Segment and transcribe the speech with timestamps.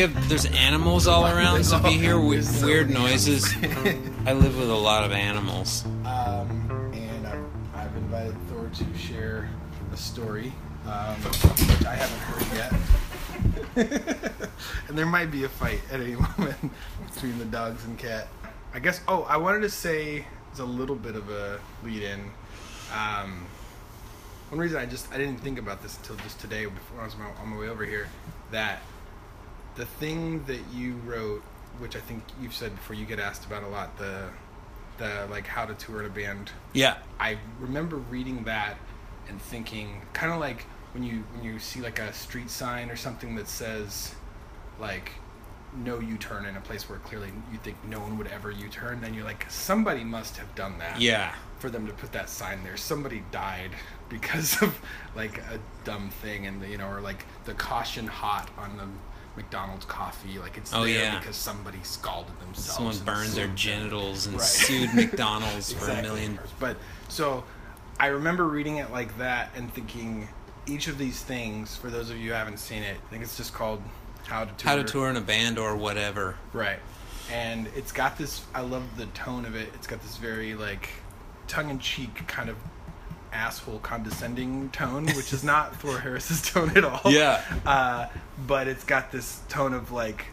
[0.00, 3.54] We have there's animals all around, so if you hear we- weird noises,
[4.24, 5.84] I live with a lot of animals.
[6.06, 7.44] Um, and I've,
[7.74, 9.50] I've invited Thor to share
[9.92, 10.54] a story,
[10.86, 12.72] um, which I haven't heard
[13.76, 14.40] yet.
[14.88, 16.72] and there might be a fight at any moment
[17.12, 18.28] between the dogs and cat.
[18.72, 19.02] I guess.
[19.06, 22.20] Oh, I wanted to say it's a little bit of a lead in.
[22.90, 23.44] Um,
[24.48, 27.12] one reason I just I didn't think about this until just today before I was
[27.12, 28.08] on my, on my way over here
[28.50, 28.80] that
[29.76, 31.42] the thing that you wrote,
[31.78, 34.28] which I think you've said before, you get asked about a lot the
[34.98, 36.50] the like how to tour in a band.
[36.72, 38.76] Yeah, I remember reading that
[39.28, 42.96] and thinking kind of like when you when you see like a street sign or
[42.96, 44.14] something that says
[44.78, 45.12] like
[45.76, 49.14] no U-turn in a place where clearly you think no one would ever U-turn, then
[49.14, 52.76] you're like somebody must have done that yeah, for them to put that sign there.
[52.76, 53.70] Somebody died
[54.08, 54.78] because of
[55.14, 58.86] like a dumb thing, and you know, or like the caution hot on the
[59.36, 61.18] McDonald's coffee, like it's Oh, there yeah.
[61.18, 62.98] because somebody scalded themselves.
[62.98, 64.44] someone burned their genitals and Right.
[64.44, 66.02] sued McDonald's for a Exactly.
[66.10, 66.38] million.
[66.58, 66.76] But
[67.08, 67.44] so
[67.98, 70.28] I remember reading it like that and thinking
[70.66, 71.76] each of these things.
[71.76, 73.82] For those of you who haven't seen it, I think it's just called
[74.26, 74.68] How to Tour.
[74.70, 76.36] How to tour in a band or whatever.
[76.52, 76.78] Right.
[77.30, 79.68] And it's got this I love the tone of it.
[79.74, 80.88] It's got this very like
[81.46, 82.56] tongue in cheek kind of
[83.32, 87.00] asshole condescending tone, which is not Thor Harris's tone at all.
[87.12, 87.42] Yeah.
[87.64, 88.06] Uh,
[88.46, 90.26] but it's got this tone of like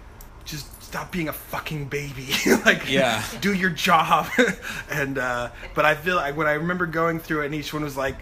[0.45, 2.29] just stop being a fucking baby.
[2.65, 3.23] like Yeah.
[3.41, 4.27] do your job.
[4.89, 7.83] and uh but I feel like when I remember going through it and each one
[7.83, 8.17] was like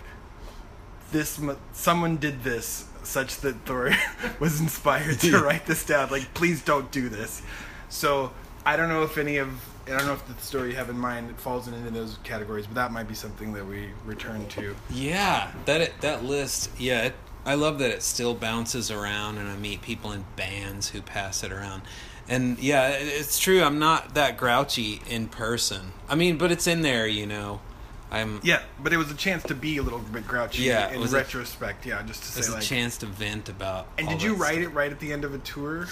[1.11, 1.39] this
[1.73, 3.91] someone did this such that Thor
[4.39, 6.09] was inspired to write this down.
[6.09, 7.41] Like, please don't do this.
[7.87, 8.31] So
[8.65, 9.49] I don't know if any of
[9.87, 12.75] I don't know if the story you have in mind falls into those categories, but
[12.75, 14.75] that might be something that we return to.
[14.89, 16.71] Yeah, that that list.
[16.79, 17.13] Yeah, it,
[17.45, 21.43] I love that it still bounces around, and I meet people in bands who pass
[21.43, 21.83] it around.
[22.27, 23.61] And yeah, it, it's true.
[23.61, 25.91] I'm not that grouchy in person.
[26.09, 27.61] I mean, but it's in there, you know.
[28.09, 28.39] I'm.
[28.43, 31.13] Yeah, but it was a chance to be a little bit grouchy Yeah, in was
[31.13, 31.85] a- retrospect.
[31.85, 32.63] yeah, just to say a like.
[32.63, 33.87] chance to vent about.
[33.99, 34.63] and did you write stuff.
[34.63, 35.87] it right at the end of a tour?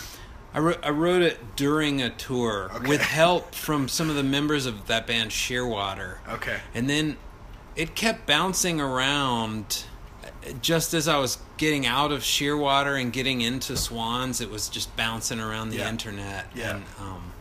[0.54, 2.88] I wrote, I wrote it during a tour Okay.
[2.88, 6.18] with help from some of the members of that band Shearwater.
[6.30, 6.60] Okay.
[6.76, 7.18] And then
[7.76, 9.86] it kept bouncing around
[10.62, 14.96] just as I was getting out of Shearwater and getting into Swans, it was just
[14.96, 15.90] bouncing around the Yeah.
[15.90, 16.48] internet.
[16.54, 16.76] Yeah.
[16.76, 17.32] And, um,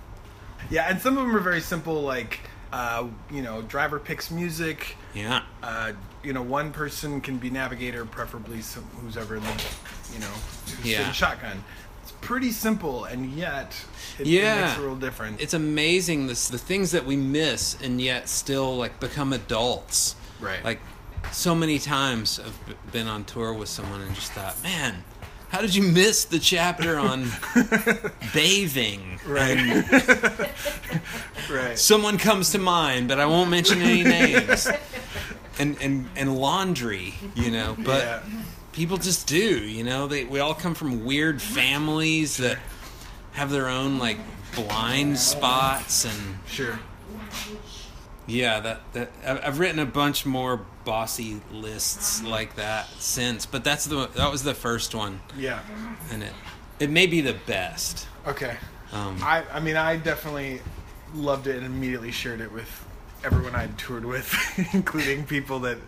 [0.71, 2.41] Yeah, and some of them are very simple, like
[2.73, 4.97] uh, you know, driver picks music.
[5.13, 5.43] yeah.
[5.63, 5.93] uh,
[6.23, 9.65] you know, one person can be navigator, preferably some, who's ever in the,
[10.15, 10.31] you know,
[10.79, 11.13] who's Yeah.
[11.13, 11.63] shotgun.
[12.03, 13.75] It's pretty simple, and yet
[14.19, 15.41] it, it makes a real difference.
[15.41, 20.17] It's amazing this the things that we miss and yet still like become adults.
[20.41, 20.65] Right.
[20.65, 20.81] Like
[21.31, 25.05] so many times I've been on tour with someone and just thought, man,
[25.51, 27.29] how did you miss the chapter on
[28.35, 29.21] bathing?
[29.27, 29.85] right,
[31.51, 34.67] right, Someone comes to mind, but I won't mention any names.
[35.59, 38.23] And and and laundry, you know, but yeah,
[38.73, 40.07] people just do, you know.
[40.07, 42.59] They we all come from weird families that
[43.33, 44.19] have their own like
[44.55, 46.79] blind spots and sure.
[48.27, 53.85] yeah, that that I've written a bunch more bossy lists like that since, but that's
[53.87, 55.61] the that was the first one, Yeah.
[56.11, 56.33] and it
[56.81, 58.07] it may be the best.
[58.27, 58.57] Okay.
[58.93, 60.61] Um, I, I mean, I definitely
[61.15, 62.69] loved it and immediately shared it with
[63.25, 64.31] everyone I'd toured with,
[64.75, 65.79] including people that.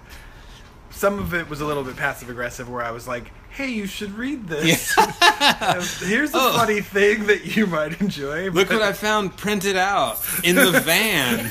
[0.94, 3.86] Some of it was a little bit passive aggressive, where I was like, "Hey, you
[3.86, 4.94] should read this.
[6.00, 6.52] Here's a Oh.
[6.56, 11.48] funny thing that you might enjoy." Look what I found printed out in the van.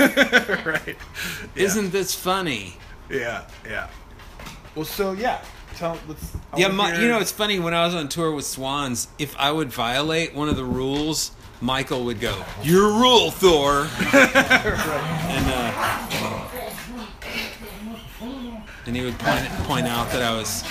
[0.66, 0.96] right.
[1.56, 2.78] Isn't this funny?
[3.10, 3.90] Yeah, yeah.
[4.76, 5.42] Well, so yeah,
[5.76, 6.36] tell let's.
[6.54, 9.08] I Yeah, my, you know it's funny when I was on tour with Swans.
[9.20, 11.32] If I would violate one of the rules,
[11.62, 16.48] Michael would go, "Your rule, Thor," and uh,
[18.86, 20.64] and he would point point out that I was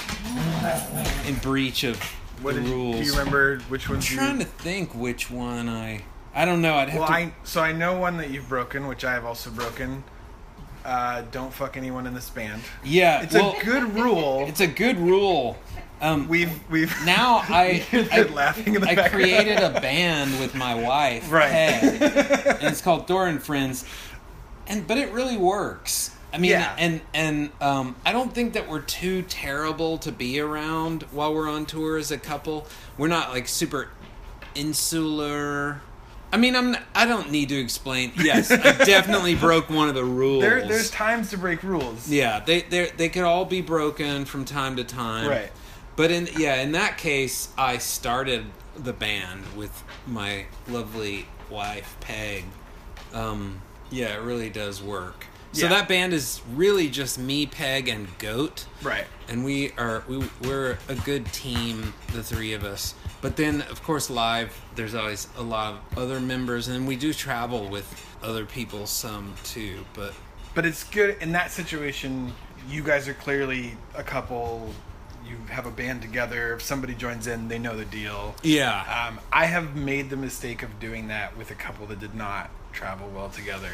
[1.26, 2.00] in breach of
[2.42, 2.96] What the did you, rules.
[2.96, 3.96] do you remember which one?
[3.96, 4.16] I'm ones you?
[4.19, 6.02] trying to think which one I.
[6.34, 6.74] I don't know.
[6.76, 7.14] I'd have well, to.
[7.14, 10.02] I so I know one that you've broken, which I have also broken.
[10.84, 12.60] Uh, don't fuck anyone in this band.
[12.82, 14.44] yeah, It's well, a good rule.
[14.48, 15.56] It's a good rule.
[16.00, 19.22] Um, we've we've now I I, laughing in the I background.
[19.24, 21.52] created a band with my wife, Right.
[21.52, 23.84] And it's called Thor and Friends,
[24.66, 26.10] and but it really works.
[26.32, 26.75] I mean, Yeah.
[26.79, 31.49] and and um, I don't think that we're too terrible to be around while we're
[31.50, 32.67] on tour as a couple.
[32.96, 33.90] We're not like super
[34.55, 35.81] insular.
[36.32, 36.76] I mean, I'm.
[36.94, 38.12] I don't need to explain.
[38.17, 40.40] Yes, I definitely broke one of the rules.
[40.43, 42.08] there there's times to break rules.
[42.08, 45.29] Yeah, they they they could all be broken from time to time.
[45.29, 45.52] Right.
[45.94, 48.46] But in yeah, in that case, I started
[48.76, 52.44] the band with my lovely wife Peg.
[53.12, 55.26] Um, yeah, it really does work.
[55.52, 55.69] So Yeah.
[55.70, 59.06] that band is really just me, Peg, and Goat, Right.
[59.28, 62.94] and we are we we're a good team, the three of us.
[63.20, 67.12] But then, of course, live there's always a lot of other members, and we do
[67.12, 67.87] travel with
[68.22, 69.84] other people some too.
[69.94, 70.14] But
[70.54, 72.32] But it's good in that situation.
[72.69, 74.72] You guys are clearly a couple.
[75.26, 76.55] You have a band together.
[76.55, 78.34] If somebody joins in, they know the deal.
[78.43, 82.14] yeah, Um, I have made the mistake of doing that with a couple that did
[82.14, 83.69] not travel well together.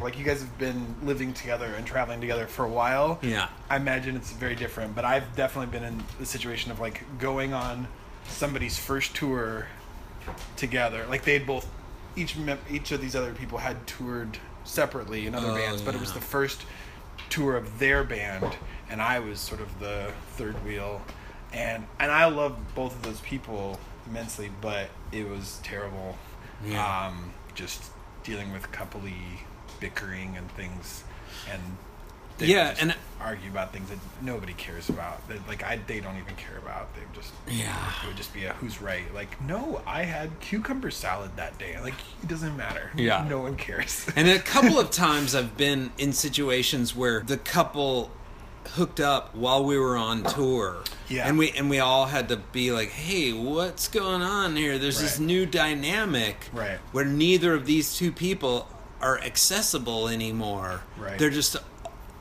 [0.00, 3.18] Like you guys have been living together and traveling together for a while.
[3.22, 7.02] yeah, I imagine it's very different, but I've definitely been in the situation of like
[7.18, 7.88] going on
[8.28, 9.66] somebody's first tour
[10.56, 11.06] together.
[11.08, 11.66] Like they'd both,
[12.16, 15.94] each mem- each of these other people had toured separately in other Oh, bands, but
[15.94, 16.62] it was the first
[17.30, 18.56] tour of their band,
[18.90, 21.02] and I was sort of the third wheel,
[21.52, 26.16] and and I love both of those people immensely, but it was terrible.
[26.64, 27.06] Yeah.
[27.08, 27.82] Um, just
[28.26, 29.14] dealing with coupley
[29.80, 31.04] bickering and things,
[31.50, 31.60] and
[32.38, 35.26] they Yeah, just and- argue about things that nobody cares about.
[35.28, 36.94] That like I they don't even care about.
[36.94, 37.74] They just Yeah.
[38.02, 39.12] It would just be a who's right.
[39.14, 41.78] Like no, I had cucumber salad that day.
[41.80, 42.90] Like it doesn't matter.
[42.96, 43.24] Yeah.
[43.28, 44.06] no one cares.
[44.16, 48.10] And a couple of times I've been in situations where the couple
[48.70, 50.82] hooked up while we were on tour.
[51.08, 51.28] Yeah.
[51.28, 54.78] And we and we all had to be like, "Hey, what's going on here?
[54.78, 56.78] There's this new dynamic Right.
[56.92, 58.68] where neither of these two people
[59.00, 60.82] are accessible anymore.
[60.98, 61.18] Right.
[61.18, 61.56] They're just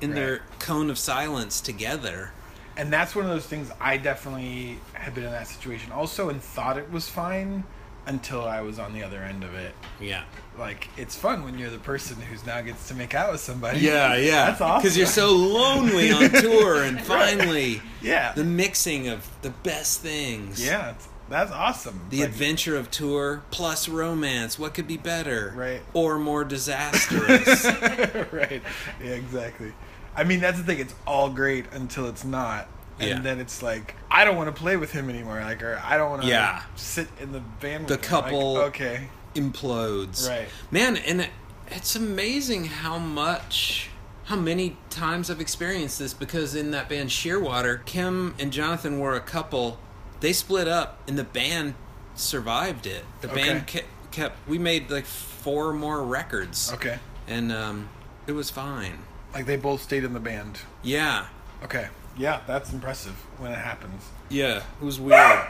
[0.01, 2.31] in their cone of silence together."
[2.77, 6.41] and that's one of those things I definitely had been in that situation also and
[6.41, 7.63] thought it was fine
[8.07, 9.73] until I was on the other end of it.
[9.99, 10.23] Yeah.
[10.57, 13.79] Like it's fun when you're the person who's now gets to make out with somebody.
[13.79, 14.45] Yeah, yeah.
[14.47, 14.81] That's awesome.
[14.81, 18.31] Because you're so lonely on tour, and finally, Yeah.
[18.33, 20.65] the mixing of the best things.
[20.65, 20.93] yeah,
[21.29, 21.99] that's awesome.
[22.09, 24.57] The Like, adventure of tour plus romance.
[24.59, 25.51] What could be better?
[25.55, 25.81] Right.
[25.93, 27.65] Or more disastrous?
[28.31, 28.61] right.
[29.03, 29.73] Yeah, exactly.
[30.15, 30.79] I mean, that's the thing.
[30.79, 32.69] It's all great until it's not.
[33.00, 33.19] And Yeah.
[33.19, 35.42] then it's like, I don't want to play with him anymore.
[35.42, 36.62] Like, or I don't want to Yeah.
[36.75, 38.00] sit in the van The him.
[38.00, 39.09] Like, couple- okay.
[39.36, 40.27] Implodes.
[40.30, 40.47] Right.
[40.71, 41.30] Man, and it,
[41.68, 43.89] it's amazing how much.
[44.25, 49.13] How many times I've experienced this because in that band Shearwater, Kim and Jonathan were
[49.13, 49.77] a couple.
[50.21, 51.75] They split up and the band
[52.15, 53.06] survived it.
[53.21, 54.48] The band kept, kept.
[54.48, 56.71] We made like four more records.
[56.74, 56.98] Okay.
[57.27, 57.89] And um,
[58.25, 58.98] it was fine.
[59.33, 60.59] Like, they both stayed in the band.
[60.81, 61.27] Yeah.
[61.63, 61.89] Okay.
[62.17, 64.03] Yeah, that's impressive when it happens.
[64.29, 64.57] Yeah.
[64.81, 65.45] It was weird.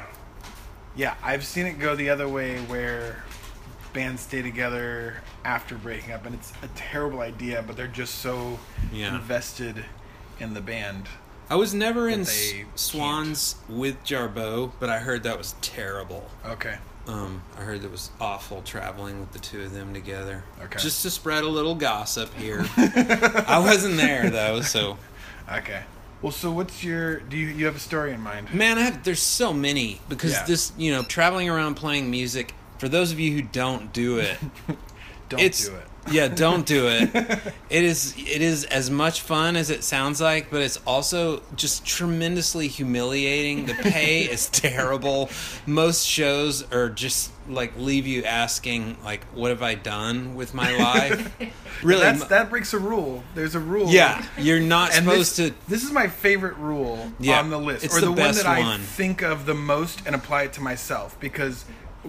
[0.95, 3.23] Yeah, I've seen it go the other way where
[3.93, 8.59] bands stay together after breaking up, and it's a terrible idea, but they're just so
[8.91, 9.15] Yeah.
[9.15, 9.85] invested
[10.39, 11.07] in the band.
[11.49, 12.25] I was never in
[12.75, 16.29] Swans with Jarboe, but I heard that was terrible.
[16.45, 16.77] Okay.
[17.07, 20.43] Um, I heard that was awful traveling with the two of them together.
[20.63, 20.79] Okay.
[20.79, 22.65] Just to spread a little gossip here.
[22.77, 24.97] I wasn't there though, so
[25.51, 25.83] Okay.
[26.25, 27.19] Well, so what's your?
[27.19, 28.51] Do you you have a story in mind?
[28.51, 30.43] man, I have, there's so many because Yeah.
[30.47, 32.55] this, you know, traveling around playing music.
[32.79, 34.39] For those of you who don't do it,
[35.29, 35.87] Don't do it.
[36.11, 37.09] Yeah, don't do it.
[37.69, 41.85] it is it is as much fun as it sounds like, but it's also just
[41.85, 43.65] tremendously humiliating.
[43.65, 45.29] The pay is terrible.
[45.65, 50.75] Most shows are just like leave you asking like, "What have I done with my
[50.77, 51.35] life?"
[51.83, 53.23] really, That's that breaks a rule.
[53.35, 53.87] There's a rule.
[53.89, 55.55] yeah, you're not And supposed this, to.
[55.67, 58.45] This is my favorite rule Yeah, on the list, it's or the the, one that
[58.45, 61.19] I think of the most and apply it to myself.
[61.19, 61.65] Because,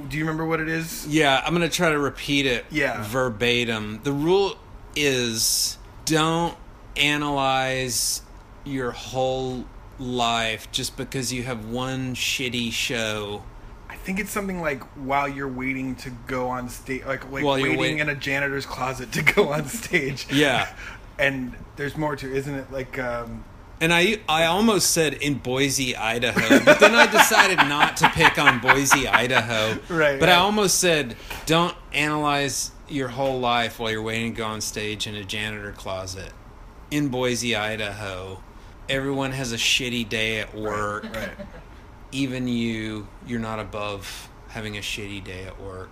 [0.08, 1.06] do you remember what it is?
[1.06, 2.64] Yeah, I'm gonna try to repeat it.
[2.70, 3.02] Yeah.
[3.06, 4.00] verbatim.
[4.02, 4.56] The rule
[4.94, 6.56] is don't
[6.96, 8.22] analyze
[8.64, 9.64] your whole
[9.98, 13.42] life just because you have one shitty show.
[13.88, 17.58] I think it's something like while you're waiting to go on stage, like like While
[17.58, 20.26] you're waiting wait- in a janitor's closet to go on stage.
[20.32, 20.68] Yeah.
[21.18, 22.72] and there's more to, it, isn't it?
[22.72, 23.44] Like, um,
[23.80, 28.38] And I I almost said in Boise, Idaho, but then I decided not to pick
[28.38, 29.78] on Boise, Idaho.
[29.88, 34.46] Right, But I almost said don't analyze your whole life while you're waiting to go
[34.46, 36.32] on stage in a janitor closet
[36.90, 38.42] in Boise, Idaho.
[38.88, 41.04] Everyone has a shitty day at work.
[41.14, 41.30] right,
[42.12, 45.90] even you, you're not above having a shitty day at work.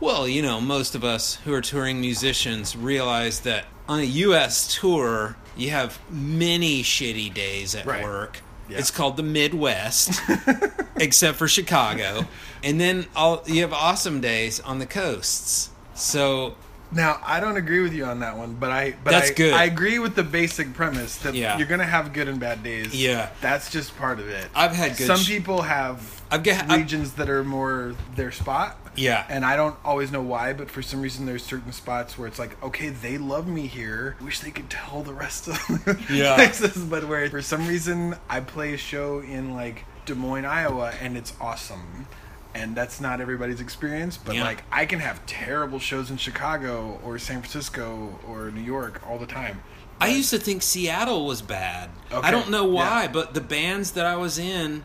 [0.00, 4.74] Well, you know, most of us who are touring musicians realize that on a U.S.
[4.74, 8.02] tour, you have many shitty days at Right.
[8.02, 8.38] work.
[8.68, 8.78] Yeah.
[8.78, 10.20] It's called the Midwest,
[10.96, 12.26] except for Chicago.
[12.62, 15.68] And then all, you have awesome days on the coasts.
[15.94, 16.56] So
[16.90, 19.52] Now I don't agree with you on that one, but I but That's I, good.
[19.54, 21.58] I agree with the basic premise that Yeah.
[21.58, 22.94] you're gonna have good and bad days.
[22.94, 23.28] Yeah.
[23.40, 24.46] that's just part of it.
[24.54, 28.78] I've had good Some sh- people have I've I've- regions that are more their spot.
[28.96, 29.24] Yeah.
[29.28, 32.38] and I don't always know why, but for some reason there's certain spots where it's
[32.38, 34.16] like, okay, they love me here.
[34.22, 36.34] Wish they could tell the rest of the Yeah.
[36.36, 40.92] places, but where for some reason I play a show in like Des Moines, Iowa,
[41.00, 42.06] and it's awesome.
[42.54, 44.44] And that's not everybody's experience, but Yeah.
[44.44, 49.18] like I can have terrible shows in Chicago or San Francisco or New York all
[49.18, 49.62] the time.
[50.00, 51.88] I used to think Seattle was bad.
[52.12, 53.08] Okay, I don't know why, yeah.
[53.12, 54.84] but the bands that I was in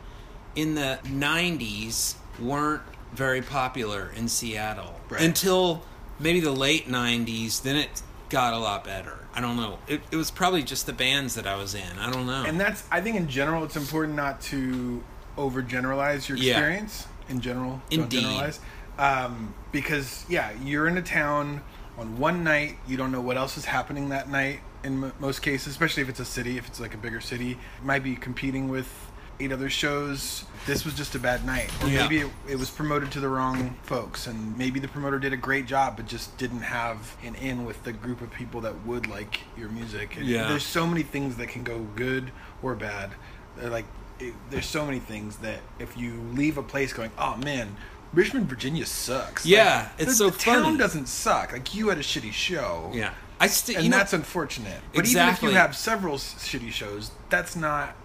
[0.56, 2.82] in the 90s weren't
[3.14, 5.22] very popular in Seattle Right.
[5.22, 5.84] until
[6.20, 7.62] maybe the late 90s.
[7.64, 9.16] Then it got a lot better.
[9.34, 9.80] I don't know.
[9.88, 11.98] It, it was probably just the bands that I was in.
[12.00, 12.44] I don't know.
[12.46, 15.04] And that's I think in general it's important not to
[15.38, 16.54] overgeneralize your Yeah.
[16.54, 17.08] experience.
[17.30, 18.22] In general, Indeed.
[18.22, 18.60] generalize.
[18.98, 21.62] Um, because yeah, you're in a town
[21.98, 22.78] on one night.
[22.88, 24.62] You don't know what else is happening that night.
[24.84, 27.52] In m- most cases, especially if it's a city, if it's like a bigger city,
[27.52, 28.88] it might be competing with
[29.40, 30.44] eight other shows.
[30.66, 32.04] This was just a bad night, or Yeah.
[32.04, 35.38] maybe it, it was promoted to the wrong folks, and maybe the promoter did a
[35.38, 39.08] great job, but just didn't have an in with the group of people that would
[39.08, 40.18] like your music.
[40.18, 40.48] And Yeah.
[40.48, 42.32] there's so many things that can go good
[42.62, 43.12] or bad.
[43.58, 43.86] They're like
[44.20, 47.78] it, there's so many things that if you leave a place going, oh man,
[48.14, 49.46] Richmond, Virginia sucks.
[49.46, 51.54] Yeah, Like, it's the, so the town doesn't suck.
[51.54, 52.92] Like you had a shitty show.
[52.94, 53.14] yeah.
[53.40, 54.82] I still And you know, that's unfortunate.
[54.94, 57.96] But even if you have several s- shitty shows, that's not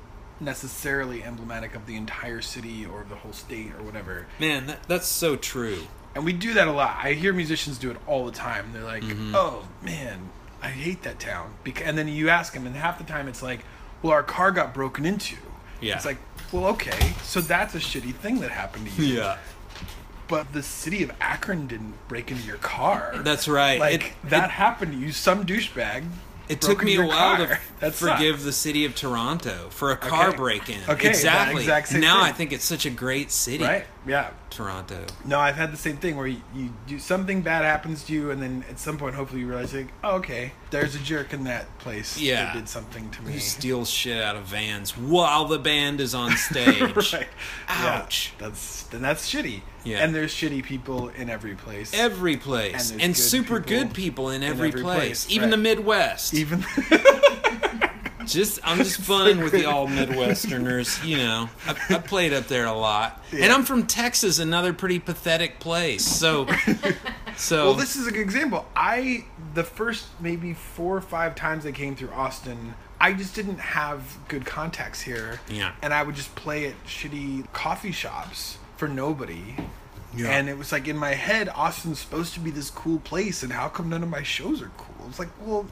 [0.40, 4.26] necessarily emblematic of the entire city or the whole state or whatever.
[4.38, 5.78] man, that, that's so true.
[6.14, 6.98] And we do that a lot.
[7.02, 8.70] I hear musicians do it all the time.
[8.72, 9.32] They're like, Mm-hmm.
[9.34, 10.30] "Oh man,
[10.62, 13.64] I hate that town." And then you ask them, and half the time it's like,
[14.02, 15.36] "Well, our car got broken into."
[15.80, 15.96] Yeah.
[15.96, 16.18] It's like,
[16.52, 19.16] well, okay, so that's a shitty thing that happened to you.
[19.16, 19.38] Yeah.
[20.28, 23.12] But the city of Akron didn't break into your car.
[23.18, 23.78] That's right.
[23.80, 25.10] Like It- that it- happened to you.
[25.12, 26.04] Some douchebag.
[26.48, 27.46] It took me a while car.
[27.46, 28.44] to That forgive sucks.
[28.44, 30.36] the city of Toronto for a car Okay.
[30.36, 30.80] break-in.
[30.88, 31.62] Okay, exactly.
[31.62, 32.22] exact now.
[32.22, 33.86] I think it's such a great city, Right?
[34.06, 34.30] Yeah.
[34.50, 35.04] Toronto.
[35.24, 38.30] No, I've had the same thing where you, you do something bad happens to you,
[38.30, 41.44] and then at some point, hopefully, you realize, like, oh, okay, there's a jerk in
[41.44, 42.44] that place Yeah.
[42.44, 43.32] that did something to me.
[43.32, 46.80] Who steals shit out of vans while the band is on stage?
[47.12, 47.28] right.
[47.68, 48.32] Ouch.
[48.38, 49.62] Yeah, that's then that's shitty.
[49.84, 50.04] Yeah.
[50.04, 51.92] And there's shitty people in every place.
[51.94, 55.50] Every place, And and, good super people good people in every, every place, place, even
[55.50, 55.56] right.
[55.56, 56.34] the Midwest.
[56.34, 56.64] Even
[58.26, 61.04] Just I'm just fun with the all Midwesterners.
[61.04, 64.98] You know, I, I played up there a lot, and I'm from Texas, another pretty
[64.98, 66.04] pathetic place.
[66.04, 66.46] So,
[67.36, 68.66] so well, this is a good example.
[68.74, 73.58] I the first maybe four or five times I came through Austin, I just didn't
[73.58, 75.40] have good contacts here.
[75.48, 75.72] Yeah.
[75.82, 79.56] And I would just play at shitty coffee shops for nobody.
[80.16, 80.30] Yeah.
[80.30, 83.52] And it was like in my head, Austin's supposed to be this cool place, and
[83.52, 85.06] how come none of my shows are cool?
[85.08, 85.66] It's like, well,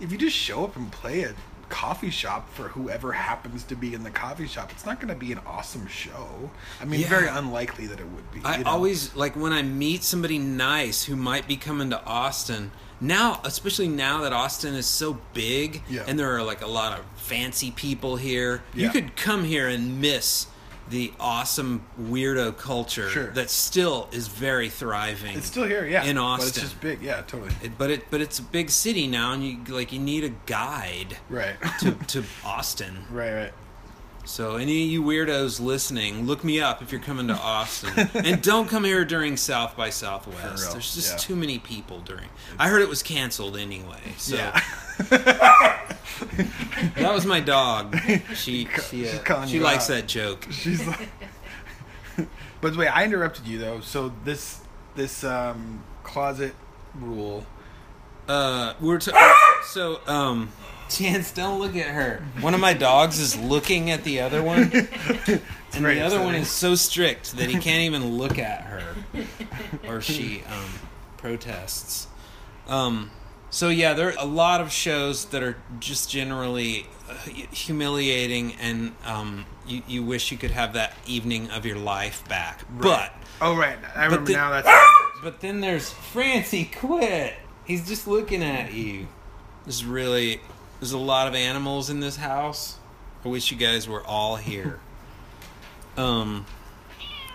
[0.00, 1.34] if you just show up and play at
[1.70, 5.14] coffee shop for whoever happens to be in the coffee shop, it's not going to
[5.18, 6.50] be an awesome show.
[6.80, 7.08] I mean, Yeah.
[7.08, 8.40] very unlikely that it would be.
[8.44, 8.64] I know?
[8.70, 12.72] always like when I meet somebody nice who might be coming to Austin.
[13.00, 16.04] Now, especially now that Austin is so big Yeah.
[16.06, 20.00] and there are like a lot of fancy people here, you could come here and
[20.00, 20.46] miss
[20.90, 23.30] the awesome weirdo culture Sure.
[23.32, 25.36] that still is very thriving.
[25.38, 26.04] It's still here, yeah.
[26.04, 26.48] in But Austin.
[26.48, 27.52] it's just big, yeah, totally.
[27.62, 30.30] It- but it but it's a big city now, and you like you need a
[30.46, 31.54] guide Right.
[31.80, 33.06] to to Austin.
[33.10, 33.52] right, right.
[34.30, 38.40] So any of you weirdos listening, look me up if you're coming to Austin, and
[38.40, 40.70] don't come here during South by Southwest.
[40.70, 41.18] There's just yeah.
[41.18, 42.28] too many people during.
[42.56, 44.14] I heard it was canceled anyway.
[44.18, 44.62] So Yeah.
[45.10, 47.98] that was my dog.
[48.36, 49.94] She she, uh, she likes out.
[49.94, 50.46] that joke.
[50.52, 51.08] She's like
[52.60, 53.80] But wait, I interrupted you though.
[53.80, 54.60] So this
[54.94, 56.54] this um closet
[56.94, 57.44] rule
[58.28, 59.10] Uh, we're t-
[59.64, 60.52] so um.
[60.90, 62.22] Chance, don't look at her.
[62.40, 64.62] One of my dogs is looking at the other one,
[65.72, 68.94] and the other one is so strict that he can't even look at her,
[69.86, 70.70] or she um,
[71.16, 72.08] protests.
[72.68, 73.10] Um,
[73.50, 77.14] so yeah, there are a lot of shows that are just generally uh,
[77.52, 82.64] humiliating, and um, you, you wish you could have that evening of your life back.
[82.70, 83.78] But Oh right.
[83.96, 84.68] I remember now that's
[85.22, 86.64] but then there's Francie.
[86.66, 87.34] Quit.
[87.64, 89.08] He's just looking at you.
[89.64, 90.40] This is really
[90.80, 92.78] there's a lot of animals in this house.
[93.24, 94.80] I wish you guys were all here.
[95.96, 96.46] Um,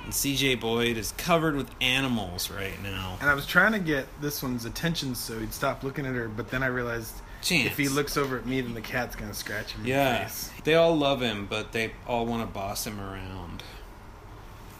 [0.05, 3.17] and CJ Boyd is covered with animals right now.
[3.19, 6.27] and I was trying to get this one's attention so he'd stop looking at her,
[6.29, 7.67] but then I realized Chance.
[7.67, 10.49] if he looks over at me then the cat's gonna scratch him the Yeah, face.
[10.63, 13.61] they all love him, but they all want to boss him around.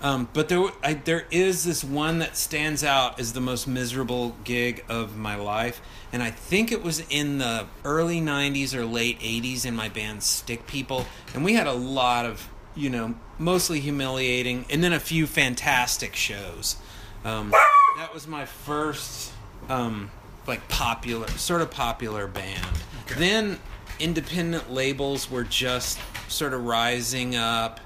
[0.02, 4.36] Um, but there, I, there is this one that stands out as the most miserable
[4.44, 9.20] gig of my life, and I think it was in the early '90s or late
[9.20, 13.80] '80s in my band Stick People, and we had a lot of, you know, mostly
[13.80, 16.76] humiliating, and then a few fantastic shows.
[17.24, 17.52] Um,
[17.98, 19.32] that was my first,
[19.70, 20.12] um,
[20.46, 22.66] like popular, sort of popular band.
[23.06, 23.20] Okay.
[23.20, 23.60] Then
[24.00, 27.80] independent labels were just sort of rising up,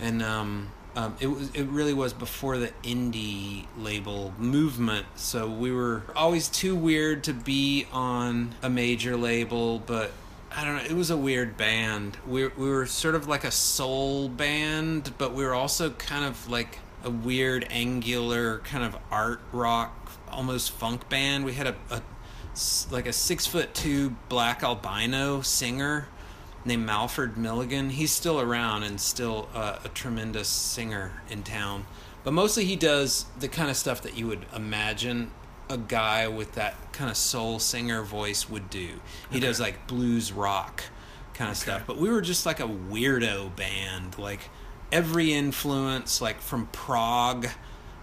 [0.00, 0.22] and
[1.00, 5.06] um, it was it really was before the indie label movement.
[5.14, 10.12] So we were always too weird to be on a major label, but
[10.54, 10.84] I don't know.
[10.84, 12.18] It was a weird band.
[12.26, 16.48] We we were sort of like a soul band, but we were also kind of
[16.50, 21.44] like a weird angular kind of art rock, almost funk band.
[21.46, 22.02] We had a
[22.90, 26.08] like a six foot two black albino singer
[26.64, 27.90] named Malford Milligan.
[27.90, 31.86] He's still around and still uh, a tremendous singer in town.
[32.22, 35.30] But mostly he does the kind of stuff that you would imagine
[35.68, 39.00] a guy with that kind of soul singer voice would do.
[39.30, 40.84] He does like blues rock
[41.32, 41.84] kind of stuff.
[41.86, 44.50] But we were just like a weirdo band, like
[44.92, 47.48] every influence, like from prog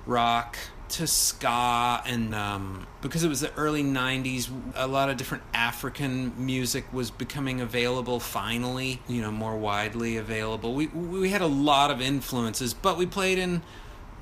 [0.06, 0.58] rock
[0.89, 6.34] to ska and um, because it was the early 90s a lot of different african
[6.38, 11.91] music was becoming available finally you know more widely available we we had a lot
[11.91, 13.62] of influences but we played in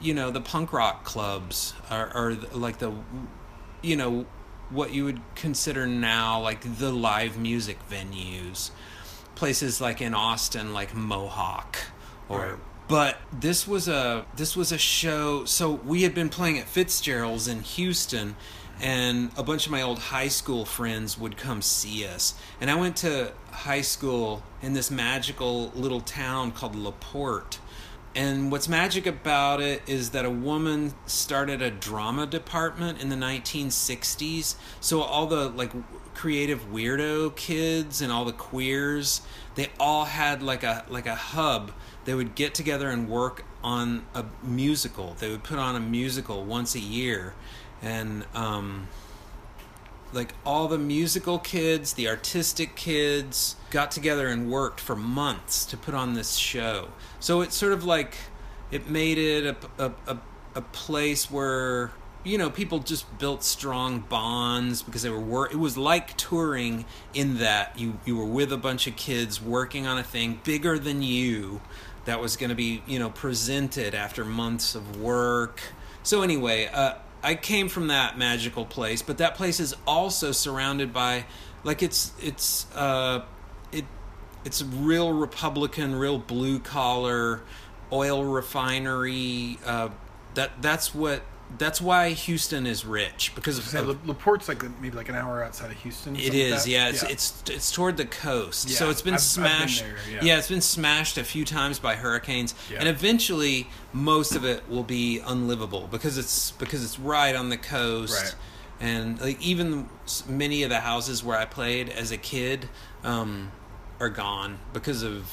[0.01, 2.91] you know the punk rock clubs or, or like the
[3.81, 4.25] you know
[4.69, 8.71] what you would consider now like the live music venues
[9.35, 11.77] places like in austin like mohawk
[12.27, 12.59] or Right.
[12.87, 17.47] But this was a this was a show so we had been playing at fitzgerald's
[17.47, 18.35] in houston
[18.81, 22.75] and a bunch of my old high school friends would come see us and i
[22.75, 27.59] went to high school in this magical little town called laporte
[28.15, 33.17] and what's magic about it is that a woman started a drama department in the
[33.17, 34.55] 1960s.
[34.79, 35.71] So all the like
[36.13, 39.21] creative weirdo kids and all the queers,
[39.55, 41.73] they all had like a like a hub.
[42.05, 45.15] They would get together and work on a musical.
[45.19, 47.33] They would put on a musical once a year,
[47.81, 48.87] and um,
[50.13, 55.77] like all the musical kids, the artistic kids got together and worked for months to
[55.77, 56.89] put on this show.
[57.19, 58.15] So it's sort of like
[58.71, 59.45] it made it
[59.77, 60.17] a, a,
[60.55, 61.91] a, place where
[62.23, 66.85] you know people just built strong bonds because they were wor- it was like touring
[67.13, 70.79] in that you you were with a bunch of kids working on a thing bigger
[70.79, 71.61] than you
[72.05, 75.61] that was going to be you know presented after months of work.
[76.03, 80.93] So anyway uh, i came from that magical place but that place is also surrounded
[80.93, 81.25] by
[81.63, 83.25] like it's it's uh
[83.71, 83.85] it
[84.45, 87.41] it's real republican real blue collar
[87.91, 89.89] oil refinery uh
[90.35, 91.23] that that's what
[91.57, 95.43] that's why houston is rich because of, Say, La- Laporte's like maybe like an hour
[95.43, 96.15] outside of Houston.
[96.15, 96.69] It is, like is, that?
[96.69, 96.87] yeah.
[96.89, 99.83] It's it's it's toward the coast, so it's been I've- I've been smashed.
[99.83, 100.37] there, yeah.
[100.37, 102.79] it's been smashed a few times by hurricanes, Yeah.
[102.79, 107.57] and eventually most of it will be unlivable because it's because it's right on the
[107.57, 108.35] coast, Right.
[108.81, 109.87] and like even
[110.27, 112.69] many of the houses where I played as a kid
[113.03, 113.51] um,
[113.99, 115.31] are gone because of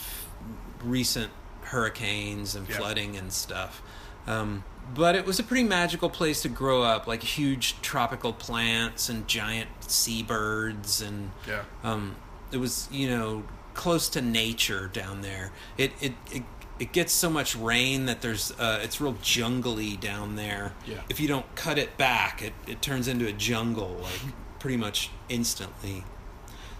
[0.84, 1.30] recent
[1.62, 2.76] hurricanes and Yeah.
[2.76, 3.82] flooding and stuff.
[4.26, 4.62] Um,
[4.94, 9.26] but it was a pretty magical place to grow up, like huge tropical plants and
[9.28, 11.62] giant seabirds, and Yeah.
[11.82, 12.16] um,
[12.50, 15.52] it was you know close to nature down there.
[15.78, 16.42] It it it,
[16.78, 20.72] it gets so much rain that there's uh, it's real jungly down there.
[20.86, 21.00] Yeah.
[21.08, 24.20] If you don't cut it back, it it turns into a jungle like
[24.58, 26.04] pretty much instantly.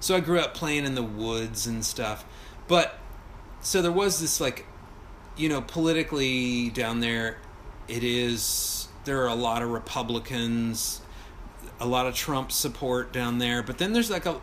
[0.01, 2.25] So I grew up playing in the woods and stuff,
[2.69, 2.99] but
[3.61, 4.67] so there was this like
[5.37, 7.39] you know politically down there
[7.93, 11.01] it is there are a lot of republicans
[11.79, 14.41] a lot of trump support down there but then there's like a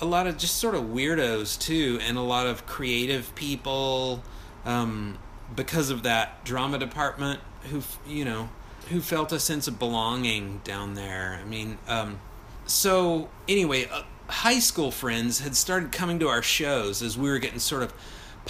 [0.00, 4.22] a lot of just sort of weirdos too and a lot of creative people
[4.64, 5.18] um,
[5.54, 8.48] because of that drama department who you know
[8.88, 11.38] who felt a sense of belonging down there.
[11.40, 12.18] I mean um,
[12.66, 17.38] so anyway uh, high school friends had started coming to our shows as we were
[17.38, 17.92] getting sort of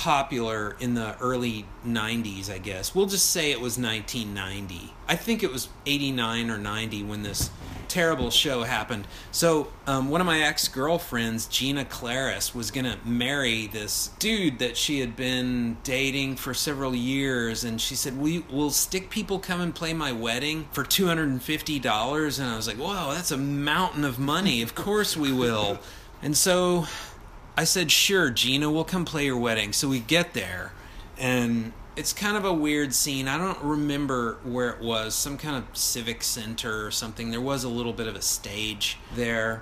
[0.01, 2.95] popular in the early 90s i guess.
[2.95, 7.51] We'll just say it was 1990 i think it was 89 or 90 when this
[7.87, 9.05] terrible show happened.
[9.33, 15.01] So um, one of my ex-girlfriends gina claris was gonna marry this dude that she
[15.01, 19.75] had been dating for several years and she said you, will stick people come and
[19.75, 24.63] play my wedding for $250 and i was like whoa that's a mountain of money.
[24.63, 25.79] Of course we will.
[26.23, 26.87] And so
[27.61, 29.75] I said, sure, Gina, we'll come play your wedding.
[29.75, 30.73] So we get there,
[31.19, 33.29] and it's kind of a weird scene.
[33.29, 35.15] I don't remember where it was.
[35.15, 37.31] Some kind of civic center or something.
[37.31, 39.61] There was a little bit of a stage there.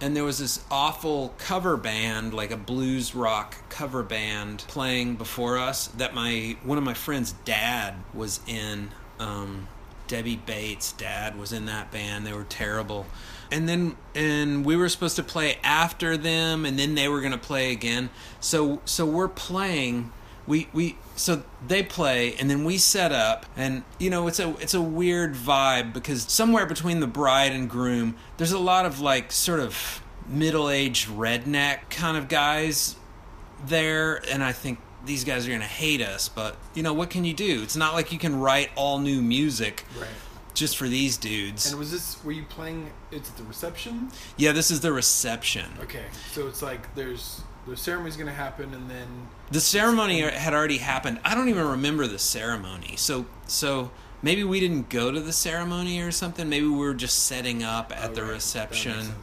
[0.00, 5.58] And there was this awful cover band, like a blues rock cover band, playing before
[5.58, 5.88] us.
[5.88, 8.90] That my one of my friends' dad was in.
[9.18, 9.66] Um,
[10.06, 12.24] Debbie Bates' dad was in that band.
[12.24, 13.06] They were terrible.
[13.50, 17.32] And then and we were supposed to play after them and then they were going
[17.32, 18.10] to play again.
[18.40, 20.12] So so we're playing
[20.46, 24.50] we we so they play and then we set up and you know it's a
[24.58, 29.00] it's a weird vibe because somewhere between the bride and groom there's a lot of
[29.00, 32.96] like sort of middle-aged redneck kind of guys
[33.64, 37.10] there and I think these guys are going to hate us but you know what
[37.10, 40.08] can you do it's not like you can write all new music Right.
[40.60, 42.22] Just for these dudes And was this?
[42.24, 42.92] Were you playing?
[43.10, 44.10] It's at the reception.
[44.36, 48.90] yeah this is the reception Okay, so it's like there's the ceremony's gonna happen, and
[48.90, 49.06] then
[49.50, 51.20] The ceremony had already happened.
[51.24, 52.94] I don't even remember the ceremony.
[52.96, 53.90] So so
[54.22, 56.48] maybe we didn't go to the ceremony or something.
[56.48, 59.14] Maybe we were just setting up at Oh, the right, that makes reception.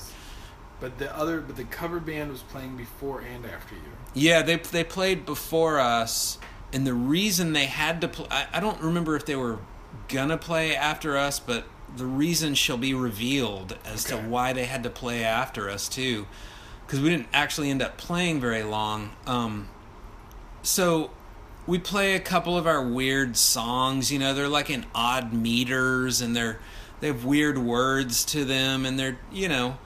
[0.80, 3.82] But the other, but the cover band was playing before and after you.
[4.14, 6.38] Yeah, they they played before us,
[6.72, 8.28] and the reason they had to play.
[8.30, 9.58] I, I don't remember if they were
[10.08, 11.66] gonna play after us, but
[11.96, 16.28] the reason shall be revealed as to why they had to play after us too,
[16.86, 19.12] because we didn't actually end up playing very long.
[19.26, 19.70] Um,
[20.62, 21.12] so
[21.66, 24.12] we play a couple of our weird songs.
[24.12, 26.60] You know, they're like in odd meters, and they're
[27.00, 29.78] they have weird words to them, and they're you know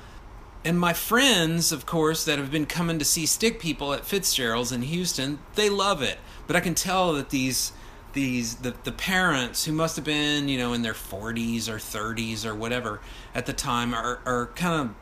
[0.63, 4.71] and my friends, of course, that have been coming to see Stick People at Fitzgerald's
[4.71, 6.19] in Houston, they love it.
[6.45, 7.71] But I can tell that these
[8.13, 12.45] these the, the parents who must have been, you know, in their 40s or 30s
[12.45, 12.99] or whatever
[13.33, 14.95] at the time are are kind of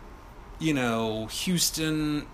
[0.59, 2.27] you know, Houston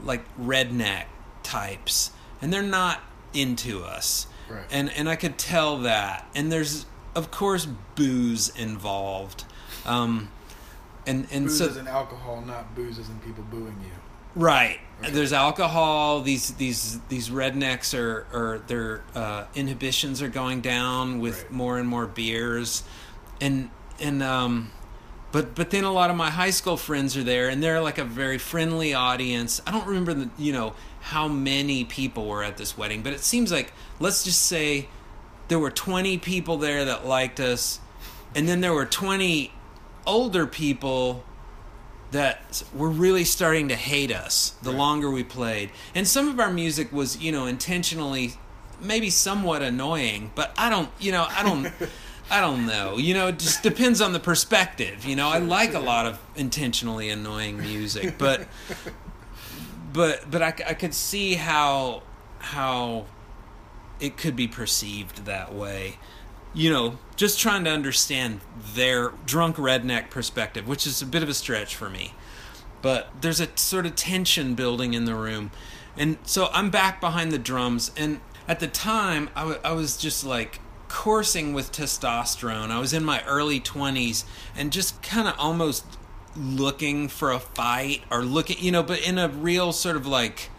[0.00, 1.04] like redneck
[1.42, 2.10] types
[2.40, 3.00] and they're not
[3.34, 4.26] into us.
[4.48, 4.64] Right.
[4.70, 6.26] And and I could tell that.
[6.34, 9.44] And there's of course booze involved.
[9.84, 10.30] Um
[11.06, 13.92] and and Booze so as in alcohol, not booze as in people booing you.
[14.34, 14.80] Right.
[15.02, 15.10] Okay.
[15.10, 16.20] There's alcohol.
[16.22, 21.50] These these these rednecks are are their uh, inhibitions are going down with Right.
[21.52, 22.84] more and more beers,
[23.40, 24.70] and and um,
[25.32, 27.98] but but then a lot of my high school friends are there, and they're like
[27.98, 29.60] a very friendly audience.
[29.66, 33.20] I don't remember the you know how many people were at this wedding, but it
[33.20, 34.88] seems like let's just say
[35.48, 37.80] there were 20 people there that liked us,
[38.36, 39.52] and then there were 20
[40.06, 41.24] older people
[42.12, 44.78] that were really starting to hate us the Right.
[44.78, 45.70] longer we played.
[45.94, 48.34] And some of our music was, you know, intentionally
[48.80, 51.72] maybe somewhat annoying, but I don't, you know, I don't
[52.30, 52.96] I don't know.
[52.96, 55.04] You know, it just depends on the perspective.
[55.04, 58.46] You know, I like a lot of intentionally annoying music, but
[59.92, 62.02] but but I could see how
[62.38, 63.06] how
[64.00, 65.98] it could be perceived that way.
[66.54, 68.40] You know, just trying to understand
[68.74, 72.14] their drunk redneck perspective, which is a bit of a stretch for me.
[72.82, 75.50] But there's a sort of tension building in the room.
[75.96, 77.90] And so I'm back behind the drums.
[77.96, 82.70] And at the time, I was just like coursing with testosterone.
[82.70, 85.86] I was in my early 20s and just kind of almost
[86.36, 90.50] looking for a fight or looking, you know, but in a real sort of like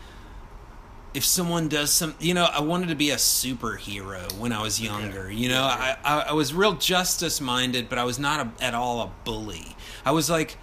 [1.13, 4.81] if someone does some you know i wanted to be a superhero when i was
[4.81, 5.61] younger you know?
[5.63, 9.11] I, I i was real justice minded but i was not a, at all a
[9.23, 9.75] bully.
[10.05, 10.57] I was like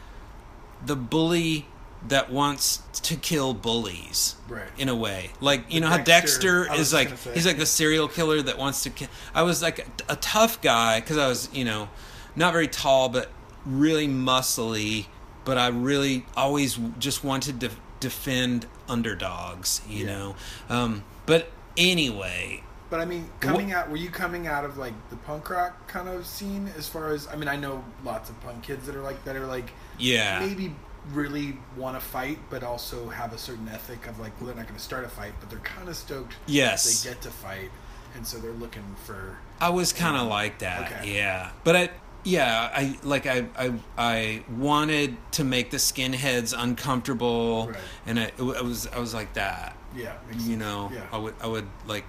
[0.85, 1.67] the bully
[2.09, 4.69] that wants to kill bullies Right.
[4.79, 5.31] in a way.
[5.41, 8.09] Like you The know how Dexter- dexter I was is like he's like the serial
[8.09, 11.49] killer that wants to kill i was like a, a tough guy because i was
[11.53, 11.89] you know
[12.35, 13.31] not very tall but
[13.67, 15.07] really muscly
[15.45, 20.13] but i really always just wanted to defend underdogs you Yeah.
[20.19, 20.37] know
[20.69, 25.17] um, but anyway But I mean, coming out, were you coming out of like the
[25.17, 26.69] punk rock kind of scene?
[26.77, 29.37] As far as I mean, I know lots of punk kids that are like that
[29.37, 30.75] are like yeah maybe
[31.13, 34.67] really want to fight, but also have a certain ethic of like, well, they're not
[34.67, 36.81] going to start a fight, but they're kind of stoked Yes.
[37.05, 37.71] they get to fight,
[38.17, 41.15] and so they're looking for I was kind of like that, Okay.
[41.15, 41.51] yeah.
[41.65, 41.91] But I,
[42.25, 47.77] yeah, I like I, I I wanted to make the skinheads uncomfortable, Right.
[48.07, 50.91] and I, it was I was like that, yeah, you know.
[50.93, 52.05] yeah, I would I would like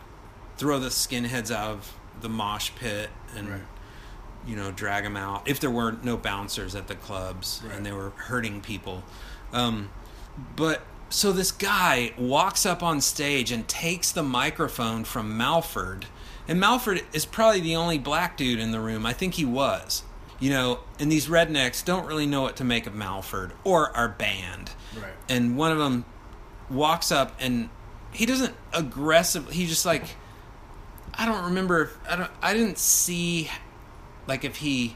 [0.57, 3.61] throw the skinheads out of the mosh pit and Right.
[4.45, 7.75] you know drag them out if there weren't no bouncers at the clubs Right.
[7.75, 9.03] and they were hurting people.
[9.53, 9.89] Um,
[10.55, 16.03] but so this guy walks up on stage and takes the microphone from Malford,
[16.47, 19.05] and Malford is probably the only black dude in the room.
[19.05, 20.03] I think he was.
[20.39, 24.09] You know, and these rednecks don't really know what to make of Malford or our
[24.09, 24.71] band.
[24.99, 26.03] right, And one of them
[26.67, 27.69] walks up and
[28.11, 30.15] he doesn't aggressively, he just like
[31.13, 31.83] I don't remember.
[31.83, 32.31] If, I don't.
[32.41, 33.49] I didn't see,
[34.27, 34.95] like, if he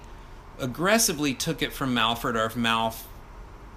[0.59, 3.03] aggressively took it from Malford or if Malf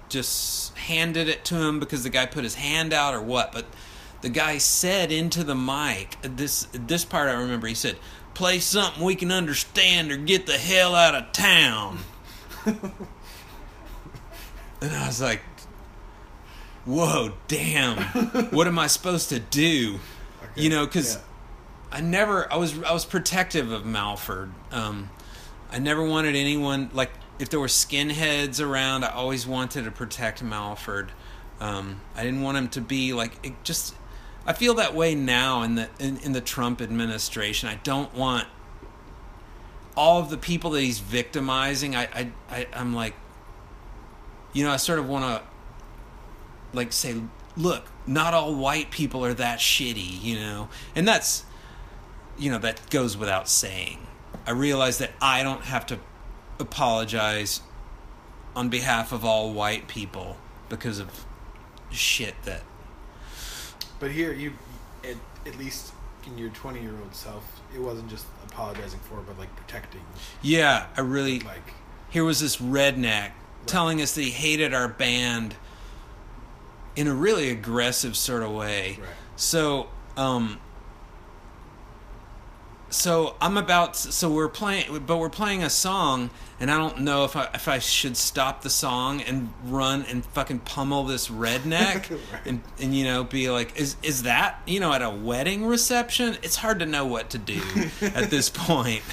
[0.07, 3.51] just handed it to him because the guy put his hand out or what.
[3.51, 3.65] But
[4.21, 6.67] the guy said into the mic this.
[6.73, 7.67] This part I remember.
[7.67, 7.97] He said,
[8.33, 11.99] "Play something we can understand or get the hell out of town."
[12.65, 12.79] and
[14.81, 15.41] I was like,
[16.85, 17.97] "Whoa, damn!
[18.51, 19.99] what am I supposed to do?"
[20.43, 21.21] Okay, You know, because yeah.
[21.91, 24.51] I never I was I was protective of Malford.
[24.71, 25.09] Um,
[25.71, 29.05] I never wanted anyone like if there were skinheads around.
[29.05, 31.09] I always wanted to protect Malford.
[31.61, 33.95] Um, I didn't want him to be like it just.
[34.45, 37.69] I feel that way now in the in, in the Trump administration.
[37.69, 38.47] I don't want
[39.95, 41.95] all of the people that he's victimizing.
[41.95, 43.15] I I, I I'm like,
[44.53, 45.47] you know, I sort of want to
[46.73, 47.21] like say,
[47.55, 51.45] look, not all white people are that shitty, you know, and that's
[52.37, 54.07] you know that goes without saying.
[54.45, 55.99] I realize that I don't have to
[56.59, 57.61] apologize
[58.55, 60.37] on behalf of all white people
[60.69, 61.25] because of
[61.91, 62.63] shit that
[63.99, 64.53] But here, you,
[65.03, 65.93] at, at least
[66.25, 70.01] in your 20 year old self, it wasn't just apologizing for, but like protecting.
[70.41, 71.73] yeah, I really Like,
[72.09, 73.31] here was this redneck
[73.65, 75.55] telling us that he hated our band
[76.95, 78.97] in a really aggressive sort of way.
[78.99, 79.09] Right.
[79.35, 80.59] So, um,
[82.89, 87.23] so I'm about so we're playing, but we're playing a song, and I don't know
[87.25, 92.09] if I if I should stop the song and run and fucking pummel this redneck,
[92.33, 92.41] Right.
[92.45, 96.37] and and you know be like, is is that you know at a wedding reception?
[96.41, 97.61] It's hard to know what to do
[98.01, 99.03] at this point.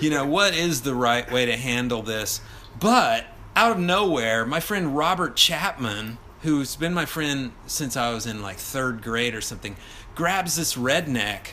[0.00, 2.40] You know what is the right way to handle this?
[2.78, 8.26] But out of nowhere, my friend Robert Chapman, who's been my friend since I was
[8.26, 9.76] in like third grade or something,
[10.14, 11.52] grabs this redneck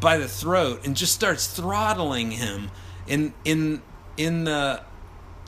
[0.00, 2.70] by the throat and just starts throttling him
[3.06, 3.82] in in
[4.16, 4.82] in the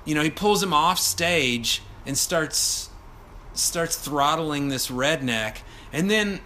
[0.05, 2.91] you know he pulls him off stage and starts
[3.55, 5.59] starts throttling this redneck.
[5.93, 6.41] And then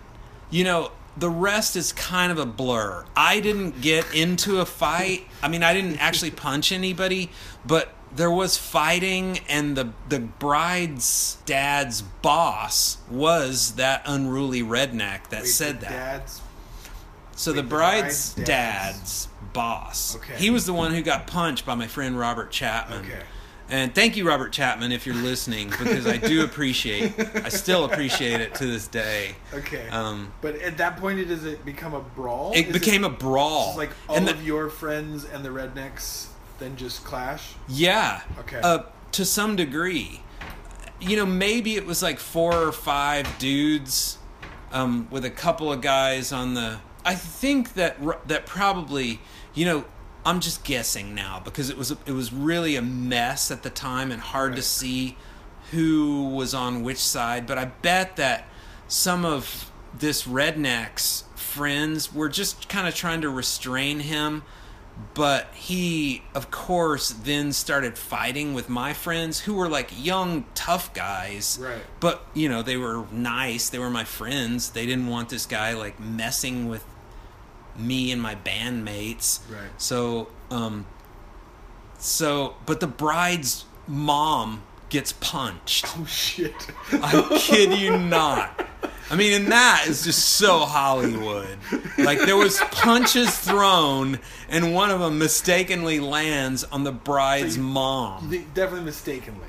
[0.51, 3.05] you know the rest is kind of a blur.
[3.17, 5.27] I didn't get into a fight.
[5.43, 7.31] I mean i didn't actually punch anybody
[7.65, 15.43] but there was fighting and the the bride's dad's boss was that unruly redneck that
[15.43, 15.91] wait, said the that.
[16.21, 16.41] Dad's,
[17.37, 20.17] so Wait, the bride's bride's dad's, dad's- boss.
[20.17, 20.35] Okay.
[20.37, 23.05] He was the one who got punched by my friend Robert Chapman.
[23.05, 23.23] Okay.
[23.69, 27.13] And thank you, Robert Chapman, if you're listening, because I do appreciate.
[27.19, 29.35] I still appreciate it to this day.
[29.53, 29.89] okay.
[29.89, 32.53] Um, but at that point, does it become a brawl?
[32.55, 33.77] it Is became a brawl.
[33.77, 36.27] Like all the- of your friends and the rednecks
[36.61, 37.55] then just clash?
[37.69, 38.21] Yeah.
[38.41, 38.61] Okay.
[38.63, 40.21] Uh, to some degree.
[41.01, 44.19] You know, maybe it was like four or five dudes
[44.71, 46.79] um, with a couple of guys on the.
[47.07, 47.97] I think that
[48.29, 49.21] that probably,
[49.55, 49.85] you know,
[50.25, 54.11] I'm just guessing now because it was it was really a mess at the time
[54.11, 55.17] and hard to see
[55.71, 57.47] who was on which side.
[57.47, 58.49] But I bet that
[58.89, 64.43] some of this redneck's friends were just kind of trying to restrain him
[65.15, 70.93] but he of course then started fighting with my friends who were like young tough
[70.95, 71.83] guys Right.
[72.01, 75.75] but you know they were nice they were my friends they didn't want this guy
[75.75, 76.83] like messing with
[77.79, 79.71] me and my bandmates Right.
[79.79, 80.87] so um
[81.99, 86.55] so but the bride's mom gets punched Oh shit!
[86.93, 88.65] I kid you not.
[89.09, 91.59] I mean, and that is just so Hollywood.
[91.97, 97.61] Like there was punches thrown, and one of them mistakenly lands on the bride's So
[97.61, 98.31] you- mom.
[98.31, 99.47] They- Definitely mistakenly.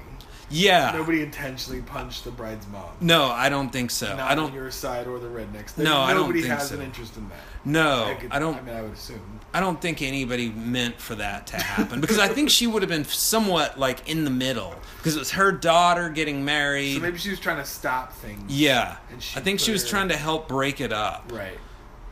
[0.50, 0.92] Yeah.
[0.96, 2.86] Nobody intentionally punched the bride's mom.
[3.02, 4.16] No, I don't think so.
[4.16, 4.54] Not I on don't.
[4.54, 5.78] your side or the rednecks.
[5.78, 6.76] No, I don't Nobody think has so.
[6.76, 7.38] an interest in that.
[7.66, 8.56] No, could- I don't.
[8.58, 9.40] I mean, I would assume.
[9.54, 12.90] I don't think anybody meant for that to happen because I think she would have
[12.90, 16.96] been somewhat like in the middle because it was her daughter getting married.
[16.96, 18.44] So maybe she was trying to stop things.
[18.54, 21.32] yeah, And she I think she was her- trying to help break it up.
[21.34, 21.58] Right.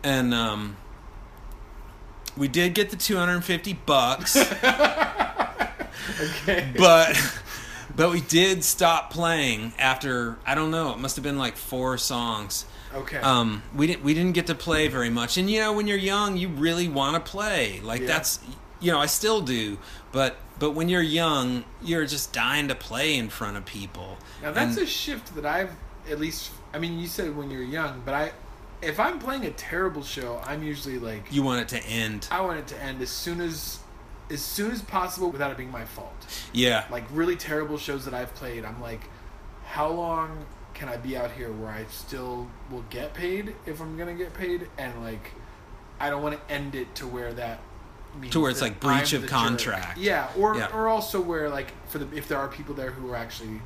[0.03, 0.75] and um,
[2.35, 4.35] we did get the 250 bucks
[6.21, 6.71] Okay.
[6.77, 7.15] but
[7.95, 11.97] but we did stop playing after i don't know it must have been like four
[11.97, 13.17] songs Okay.
[13.17, 15.97] um, we didn't we didn't get to play very much and you know when you're
[15.97, 18.07] young you really want to play like Yeah.
[18.07, 18.39] that's
[18.79, 19.77] you know i still do
[20.13, 24.51] but but when you're young you're just dying to play in front of people now
[24.51, 25.71] that's And- a shift that I've
[26.09, 26.51] at least.
[26.71, 28.31] I mean, you said when you're young, but I,
[28.83, 32.41] if I'm playing a terrible show, I'm usually like, you want it to end I
[32.41, 33.79] want it to end as soon as,
[34.29, 36.15] as soon as possible without it being my fault.
[36.53, 39.01] yeah Like really terrible shows that I've played, I'm like,
[39.65, 43.97] how long can I be out here where I still will get paid if I'm
[43.97, 45.31] gonna get paid, and like,
[45.99, 47.59] I don't want to end it to where that
[48.19, 49.95] means To where it's like breach I'm of contract.
[49.97, 50.05] Jerk.
[50.05, 50.67] Yeah, or Yeah.
[50.73, 53.61] or also where like for the if there are people there who are actually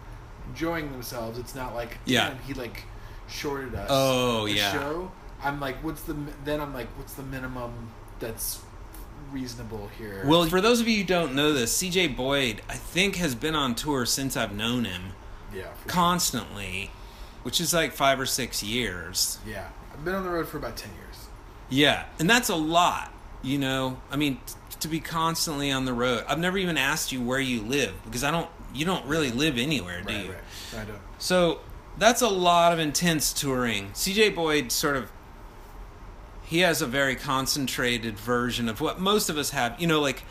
[0.49, 2.33] enjoying themselves, it's not like Yeah.
[2.45, 2.83] He like
[3.27, 3.87] shorted us.
[3.91, 4.71] Oh, the yeah.
[4.73, 5.11] Show.
[5.43, 7.71] I'm like, what's the then I'm like, what's the minimum
[8.19, 8.61] that's
[9.31, 10.23] reasonable here?
[10.25, 13.55] Well, for those of you who don't know this, CJ Boyd, I think, has been
[13.55, 15.13] on tour since I've known him
[15.53, 16.91] yeah, constantly,
[17.43, 19.37] which is like five or six years.
[19.45, 19.69] yeah.
[19.93, 21.27] I've been on the road for about ten years.
[21.69, 23.11] Yeah, and that's a lot,
[23.41, 23.99] you know.
[24.09, 26.23] I mean, t- to be constantly on the road.
[26.27, 28.49] I've never even asked you where you live because I don't.
[28.73, 30.31] You don't really live anywhere, do Right, you?
[30.31, 30.81] right.
[30.81, 30.99] I don't.
[31.17, 31.59] So
[31.97, 33.89] that's a lot of intense touring.
[33.91, 35.11] CJ Boyd sort of
[36.49, 39.79] he has a very concentrated version of what most of us have.
[39.79, 40.23] You know, like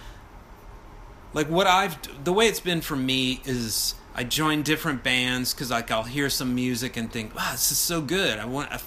[1.33, 5.71] like what I've the way it's been for me is I join different bands because
[5.71, 8.41] like I'll hear some music and think, wow, this is so good.
[8.41, 8.81] I want I,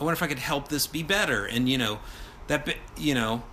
[0.00, 1.46] I wonder if I could help this be better.
[1.46, 2.00] And you know
[2.48, 3.44] that you know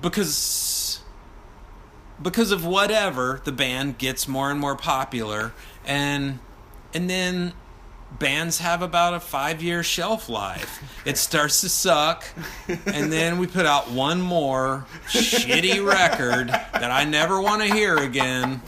[0.00, 1.02] because
[2.20, 5.52] because of whatever the band gets more and more popular
[5.84, 6.40] and
[6.92, 7.52] and then
[8.18, 10.82] bands have about a five year shelf life.
[11.04, 12.24] It starts to suck
[12.86, 17.96] and then we put out one more shitty record that i never want to hear
[17.96, 18.62] again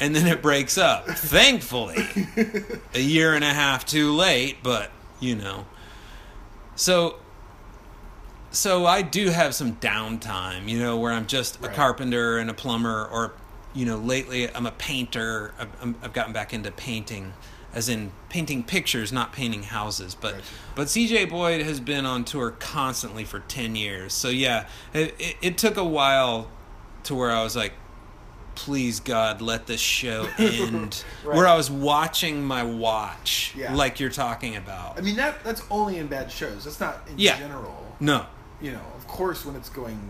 [0.00, 1.06] and then it breaks up.
[1.06, 2.06] Thankfully
[2.94, 5.66] a year and a half too late but you know.
[6.74, 7.16] So
[8.56, 12.54] so I do have some downtime, you know, where I'm just a carpenter and a
[12.54, 13.34] plumber, or
[13.74, 15.52] you know, lately I'm a painter.
[15.58, 17.34] I've, I've gotten back into painting,
[17.76, 20.14] as in painting pictures, not painting houses.
[20.14, 20.44] But Gotcha.
[20.74, 24.12] but CJ Boyd has been on tour constantly for ten years.
[24.14, 26.48] So yeah, it, it, it took a while
[27.04, 27.74] to where I was like,
[28.54, 31.04] please God, let this show end.
[31.22, 31.36] Right.
[31.36, 33.74] Where I was watching my watch, Yeah.
[33.74, 34.98] like you're talking about.
[34.98, 36.64] I mean that that's only in bad shows.
[36.64, 37.38] That's not in Yeah.
[37.38, 37.94] general.
[38.00, 38.24] no,
[38.62, 40.00] You know, of course, when it's going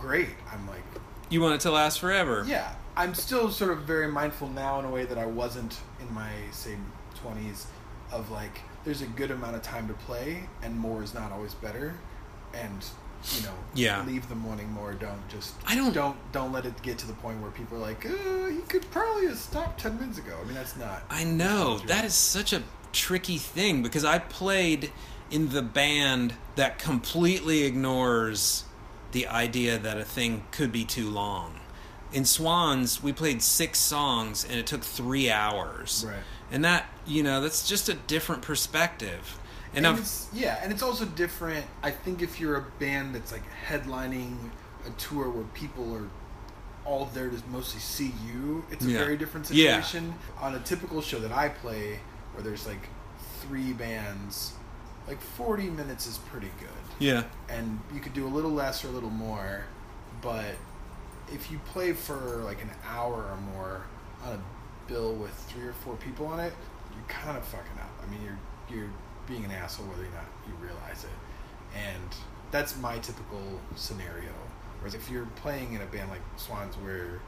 [0.00, 0.82] great, I'm like,
[1.30, 2.44] you want it to last forever.
[2.46, 2.72] yeah.
[2.96, 6.30] I'm still sort of very mindful now in a way that I wasn't in my
[6.50, 6.76] say
[7.22, 7.66] 20s,
[8.12, 11.54] of like, there's a good amount of time to play, and more is not always
[11.54, 11.94] better,
[12.54, 12.84] and
[13.34, 14.04] you know, Yeah.
[14.04, 14.92] leave them wanting more.
[14.94, 17.80] Don't just I don't- don't don't let it get to the point where people are
[17.80, 20.36] like, uh, he could probably have stopped ten minutes ago.
[20.40, 21.02] I mean, that's not.
[21.10, 24.92] I know that is such a tricky thing because I played
[25.32, 28.64] in the band that completely ignores
[29.12, 31.58] the idea that a thing could be too long.
[32.12, 36.04] In Swans, we played six songs and it took three hours.
[36.06, 36.22] Right.
[36.50, 39.38] And that, you know, that's just a different perspective.
[39.74, 41.66] And, And it's, yeah, and it's also different.
[41.82, 44.50] I think if you're a band that's like headlining
[44.86, 46.08] a tour where people are
[46.86, 48.98] all there to mostly see you, it's a Yeah.
[48.98, 49.82] very different Yeah.
[49.82, 50.14] situation.
[50.38, 52.00] On a typical show that I play,
[52.32, 52.88] where there's like
[53.40, 54.54] three bands,
[55.06, 56.68] like 40 minutes is pretty good.
[56.98, 59.64] yeah, And you could do a little less or a little more,
[60.22, 60.56] but
[61.32, 63.82] if you play for like an hour or more
[64.24, 64.40] on a
[64.88, 66.52] bill with three or four people on it,
[66.92, 67.92] you're kind of fucking up.
[68.02, 68.90] I mean, you're you're
[69.26, 71.10] being an asshole whether or not you realize it,
[71.76, 72.14] and
[72.50, 74.32] that's my typical scenario.
[74.80, 77.20] Whereas if you're playing in a band like Swans, where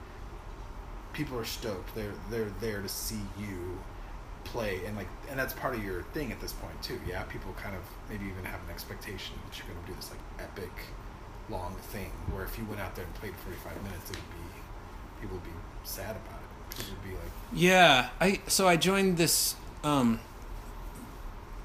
[1.12, 3.78] people are stoked, they're they're there to see you
[4.44, 6.98] play, and like and that's part of your thing at this point too.
[7.06, 10.10] Yeah, people kind of maybe even have an expectation that you're going to do this
[10.10, 10.72] like epic
[11.48, 12.10] long thing.
[12.32, 15.44] Where if you went out there and played 45 minutes, it would be people would
[15.44, 15.50] be
[15.84, 16.39] sad about it.
[17.52, 20.20] Yeah, I so I joined this um,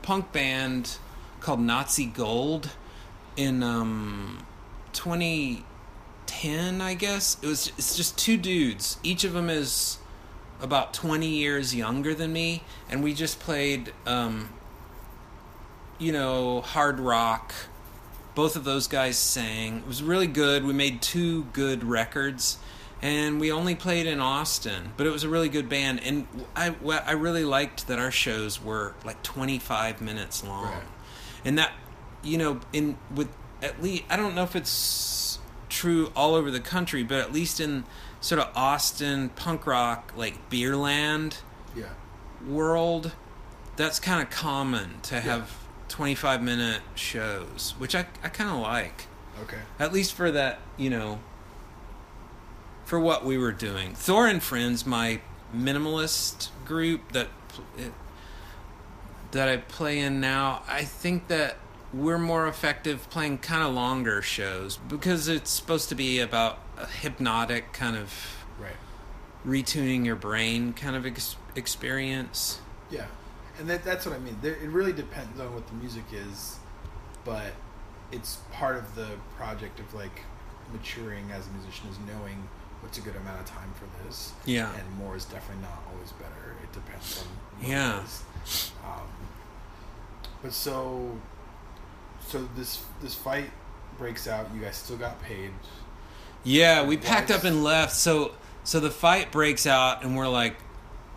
[0.02, 0.98] punk band
[1.40, 2.72] called Nazi Gold
[3.38, 4.46] in um,
[4.94, 7.38] 2010, I guess.
[7.42, 8.98] It was it's just two dudes.
[9.04, 10.00] Each of them is
[10.62, 14.50] about 20 years younger than me, and we just played um,
[15.98, 17.54] you know, hard rock.
[18.34, 19.78] Both of those guys sang.
[19.78, 20.66] It was really good.
[20.66, 22.58] We made two good records,
[23.02, 26.02] and we only played in Austin, but it was a really good band.
[26.04, 26.74] And I,
[27.06, 30.84] I really liked that our shows were like 25 minutes long, Right.
[31.44, 31.72] and that,
[32.24, 33.30] you know, in with
[33.62, 35.40] at least I don't know if it's
[35.70, 37.84] true all over the country, but at least in
[38.22, 41.38] sort of Austin punk rock, like Beerland
[41.76, 41.86] yeah,
[42.48, 43.12] world,
[43.76, 45.52] that's kind of common to have
[45.90, 49.06] 25 minute shows, which I, I kind of like.
[49.44, 51.20] okay, At least for that, you know,
[52.86, 53.94] for what we were doing.
[53.96, 55.22] Thor and Friends, my
[55.54, 57.28] minimalist group that
[57.78, 57.94] it,
[59.32, 61.58] that I play in now, I think that
[61.94, 66.86] we're more effective playing kind of longer shows because it's supposed to be about a
[66.86, 68.76] hypnotic kind of right,
[69.46, 72.60] retuning your brain kind of ex- experience.
[72.92, 73.06] yeah,
[73.60, 74.38] and that that's what I mean.
[74.42, 76.58] There, it really depends on what the music is,
[77.24, 77.54] but
[78.12, 80.22] it's part of the project of like
[80.72, 82.48] maturing as a musician is knowing
[82.82, 84.34] what's a good amount of time for this.
[84.46, 84.72] Yeah.
[84.74, 86.56] And more is definitely not always better.
[86.64, 88.04] It depends on Yeah.
[88.86, 89.02] Um,
[90.42, 91.18] but so
[92.28, 93.50] so this this fight
[93.98, 95.52] breaks out, you guys still got paid.
[96.44, 97.94] Yeah, we packed up and left.
[97.94, 100.56] So so the fight breaks out and we're like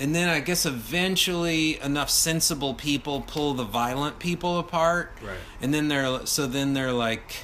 [0.01, 5.13] and then I guess eventually enough sensible people pull the violent people apart.
[5.23, 5.37] Right.
[5.61, 7.37] And then they're so then they're like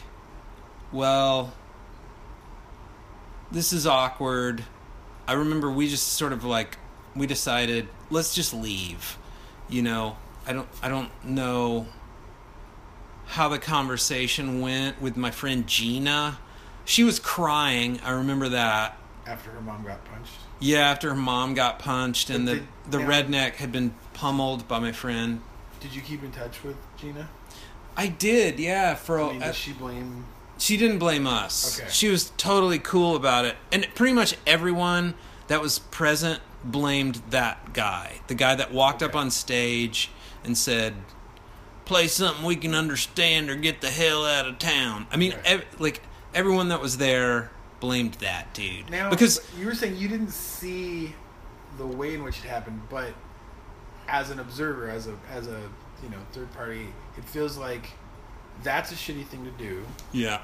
[0.92, 1.52] well
[3.54, 4.64] this is awkward.
[5.26, 6.76] I remember we just sort of like
[7.16, 9.16] we decided let's just leave.
[9.68, 11.86] You know, I don't I don't know
[13.26, 16.38] how the conversation went with my friend Gina.
[16.84, 18.00] She was crying.
[18.04, 18.98] I remember that.
[19.26, 20.32] After her mom got punched.
[20.60, 24.68] Yeah, after her mom got punched and the Did- the now- redneck had been pummeled
[24.68, 25.40] by my friend.
[25.80, 27.28] Did you keep in touch with Gina?
[27.96, 28.94] I did, yeah.
[28.94, 30.26] For I a, mean, did she blame
[30.58, 31.80] she didn't blame us.
[31.80, 31.88] Okay.
[31.90, 35.14] She was totally cool about it, and pretty much everyone
[35.48, 40.10] that was present blamed that guy, the guy that walked up on stage
[40.44, 40.94] and said,
[41.84, 45.46] "Play something we can understand, or get the hell out of town." I mean, Right.
[45.46, 46.02] ev- like
[46.34, 47.50] everyone that was there
[47.80, 51.14] blamed that dude Now, because you were saying you didn't see
[51.76, 53.12] the way in which it happened, but
[54.08, 55.60] as an observer, as a as a
[56.02, 56.88] you know third party,
[57.18, 57.90] it feels like
[58.62, 59.84] that's a shitty thing to do.
[60.12, 60.40] yeah,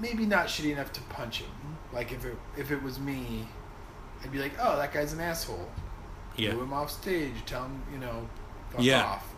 [0.00, 1.50] Maybe not shitty enough to punch him.
[1.92, 3.46] Like if it if it was me,
[4.22, 5.68] I'd be like, oh, that guy's an asshole.
[6.36, 7.32] yeah, Boo him off stage.
[7.46, 8.26] Tell him you know,
[8.70, 9.02] fuck Yeah.
[9.04, 9.34] off.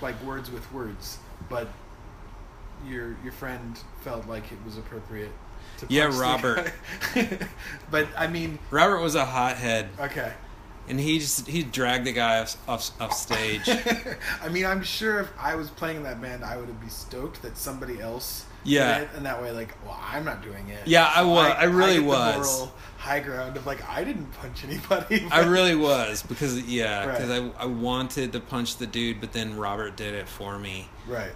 [0.00, 1.68] Like words with words, but
[2.86, 5.32] your your friend felt like it was appropriate.
[5.78, 6.72] To Yeah, Robert.
[7.90, 10.32] but I mean, Robert was a hothead, okay.
[10.90, 13.68] And he just he dragged the guy off off, off stage.
[14.42, 17.40] I mean, I'm sure if I was playing in that band, I would be stoked
[17.42, 18.44] that somebody else.
[18.62, 19.06] Yeah.
[19.16, 20.86] and that way, like, well, I'm not doing it.
[20.86, 21.54] Yeah, I was.
[21.56, 22.58] I really get the was.
[22.58, 25.26] moral high ground of like, I didn't punch anybody.
[25.30, 27.16] I really was because yeah, Right.
[27.16, 30.88] because I I wanted to punch the dude, but then Robert did it for me.
[31.08, 31.32] right.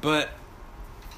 [0.00, 0.30] But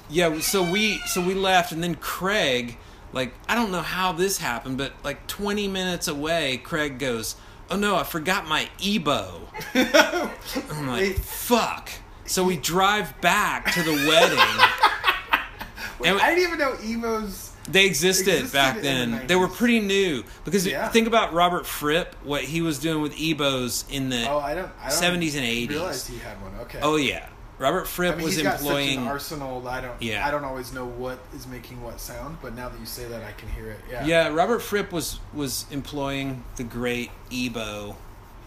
[0.09, 2.77] yeah, so we so we left, and then Craig,
[3.13, 7.35] like I don't know how this happened, but like 20 minutes away, Craig goes,
[7.69, 9.41] "Oh no, I forgot my EBow."
[10.71, 11.89] I'm like, "Fuck."
[12.25, 14.37] So we drive back to the wedding.
[15.99, 17.51] Wait, And- I didn't even know Evo's.
[17.69, 19.11] They existed, Existed back then.
[19.11, 20.87] the they were pretty new because Yeah.
[20.87, 24.71] think about Robert Fripp, what he was doing with EBows in the Oh, I don't.
[24.81, 25.69] I don't 70s and 80s.
[25.69, 26.53] Realize he had one.
[26.61, 26.79] Okay.
[26.81, 27.27] Oh yeah,
[27.59, 28.97] Robert Fripp I mean, was he's got such employing.
[28.99, 29.67] an arsenal.
[29.67, 29.99] I don't.
[30.01, 30.25] Yeah.
[30.27, 33.23] I don't always know what is making what sound, but now that you say that,
[33.23, 33.79] I can hear it.
[33.89, 34.05] Yeah.
[34.05, 37.95] yeah, Robert Fripp was was employing the great EBow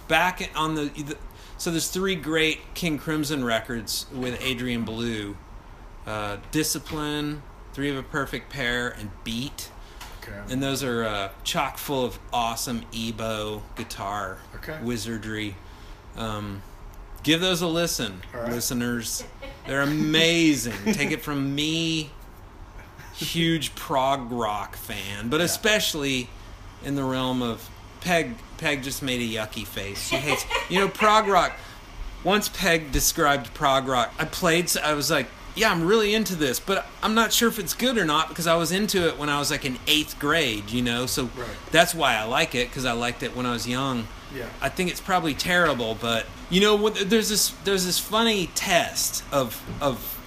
[0.08, 1.16] back on the, the.
[1.58, 5.36] So there's three great King Crimson records with Adrian Belew,
[6.06, 7.42] uh, Discipline,
[7.74, 9.70] Three of a Perfect Pair, and Beat.
[10.22, 10.38] Okay.
[10.48, 14.78] And those are uh, chock full of awesome EBow guitar Okay.
[14.82, 15.56] wizardry.
[16.16, 16.62] Um,
[17.22, 18.50] give those a listen, right.
[18.52, 19.24] listeners.
[19.66, 20.74] They're amazing.
[20.94, 22.10] Take it from me,
[23.14, 25.44] huge prog rock fan, but Yeah.
[25.46, 26.28] especially
[26.84, 27.68] in the realm of
[28.00, 28.36] Peg.
[28.58, 30.08] Peg just made a yucky face.
[30.08, 31.52] She hates, you know, prog rock.
[32.24, 34.74] Once Peg described prog rock, I played.
[34.78, 37.96] I was like, "Yeah, I'm really into this," but I'm not sure if it's good
[37.96, 40.70] or not because I was into it when I was like in eighth grade.
[40.70, 41.48] You know, so Right.
[41.70, 44.06] that's why I like it because I liked it when I was young.
[44.35, 44.47] Yeah.
[44.61, 49.62] I think it's probably terrible, but you know, there's this there's this funny test of
[49.81, 50.18] of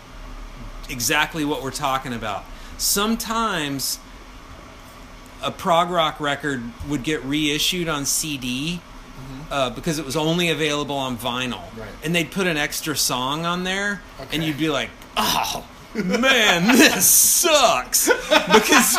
[0.89, 2.43] exactly what we're talking about.
[2.77, 3.99] Sometimes
[5.41, 8.81] a prog rock record would get reissued on CD
[9.51, 11.89] uh, because it was only available on vinyl, Right.
[12.03, 14.01] and they'd put an extra song on there,
[14.31, 18.97] and you'd be like, "Oh man, this sucks," because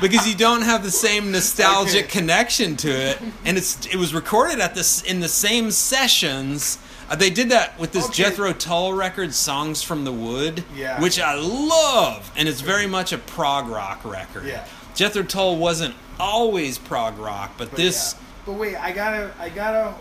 [0.00, 4.60] because you don't have the same nostalgic connection to it, and it's it was recorded
[4.60, 6.78] at this in the same sessions.
[7.10, 8.22] Uh, they did that with this Okay.
[8.22, 11.00] Jethro Tull record, "Songs from the Wood," Yeah.
[11.00, 14.46] which I love, and it's very much a prog rock record.
[14.46, 14.64] Yeah.
[14.94, 18.24] Jethro Tull wasn't always prog rock, but, But this, yeah.
[18.46, 19.94] But wait, I gotta, I gotta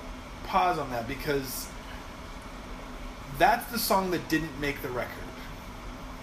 [0.45, 1.67] pause on that because
[3.37, 5.13] that's the song that didn't make the record.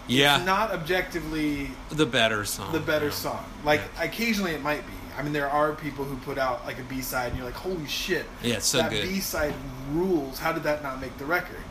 [0.09, 3.11] Yeah, It's not objectively the better song, the better yeah.
[3.13, 3.45] song.
[3.65, 4.05] Like Yeah.
[4.05, 4.93] occasionally it might be.
[5.19, 7.55] I mean, there are people who put out like a B side, and you're like,
[7.55, 9.09] "Holy shit!" Yeah, it's so that good.
[9.09, 9.55] B side
[9.93, 10.39] rules.
[10.39, 11.63] How did that not make the record?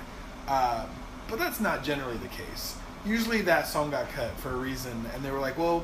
[0.47, 0.85] Uh,
[1.27, 2.75] but that's not generally the case.
[3.05, 5.83] Usually, that song got cut for a reason, and they were like, "Well,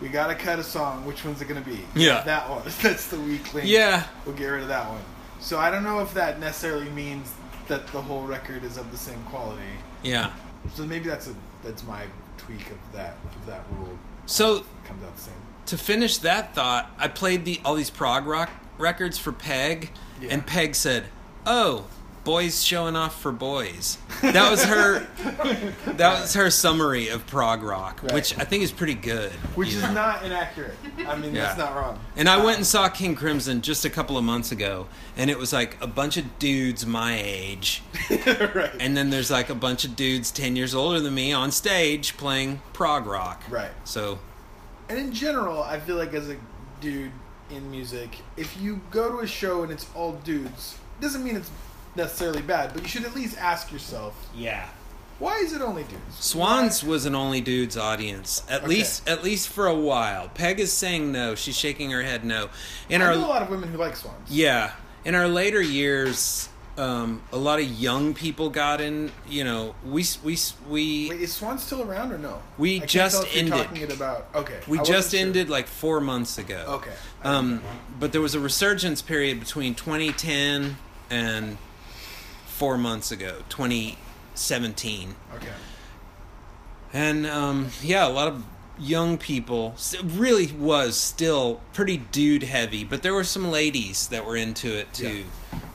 [0.00, 1.04] we got to cut a song.
[1.04, 2.22] Which one's it going to be?" Yeah.
[2.22, 2.62] that one.
[2.82, 3.66] That's the weak link.
[3.68, 5.02] Yeah, we'll get rid of that one.
[5.40, 7.32] So I don't know if that necessarily means
[7.66, 9.62] that the whole record is of the same quality.
[10.04, 10.30] yeah.
[10.74, 12.04] So maybe that's a that's my
[12.38, 13.98] tweak of that of that rule.
[14.26, 15.34] So It comes out the same.
[15.66, 19.90] to finish that thought, I played the all these prog rock records for Peg,
[20.20, 20.30] Yeah.
[20.32, 21.06] and Peg said,
[21.46, 21.84] "Oh,
[22.24, 25.06] boys showing off for boys." That was her.
[25.86, 28.12] that was her summary of prog rock, Right.
[28.12, 29.30] which I think is pretty good.
[29.54, 29.92] Which is know?
[29.92, 30.74] not inaccurate.
[31.06, 31.98] I mean, that's not wrong.
[32.16, 35.38] And I went and saw King Crimson just a couple of months ago, and it
[35.38, 38.70] was like a bunch of dudes my age, right.
[38.78, 42.16] and then there's like a bunch of dudes ten years older than me on stage
[42.16, 43.42] playing prog rock.
[43.48, 43.70] right.
[43.84, 44.18] So
[44.88, 46.36] And in general, I feel like as a
[46.80, 47.12] dude
[47.50, 51.50] in music, if you go to a show and it's all dudes, doesn't mean it's
[51.96, 54.68] necessarily bad, but you should at least ask yourself, yeah.
[55.18, 56.16] why is it only dudes?
[56.18, 58.68] Swans was an only dudes audience, at Okay.
[58.68, 60.28] least at least for a while.
[60.28, 62.48] Peg is saying no; she's shaking her head no.
[62.88, 64.30] In I our know a lot of women who like swans.
[64.30, 64.72] yeah,
[65.04, 69.10] in our later years, um, a lot of young people got in.
[69.28, 70.38] You know, we we
[70.68, 72.40] we Wait, is Swan still around or no?
[72.56, 73.66] We I can't just tell if you're ended.
[73.66, 74.60] Talking it about okay.
[74.68, 75.20] we I wasn't just sure.
[75.20, 76.64] ended like four months ago.
[76.80, 76.92] Okay.
[77.24, 77.60] Um,
[77.98, 80.78] but there was a resurgence period between 2010
[81.10, 81.58] and
[82.60, 85.14] four months ago, 2017.
[85.34, 85.46] okay.
[86.92, 88.44] And um, yeah, a lot of
[88.78, 89.76] young people.
[89.94, 94.76] It really was still pretty dude heavy, but there were some ladies that were into
[94.76, 95.24] it too.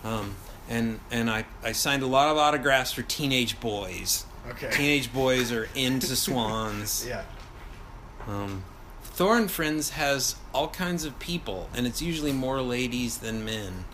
[0.03, 0.35] Um,
[0.69, 4.27] and and I, I signed a lot of autographs for teenage boys.
[4.51, 4.69] Okay.
[4.69, 7.03] Teenage boys are into swans.
[7.09, 7.23] Yeah.
[8.27, 8.63] Um,
[9.01, 13.85] Thor and Friends has all kinds of people, and it's usually more ladies than men.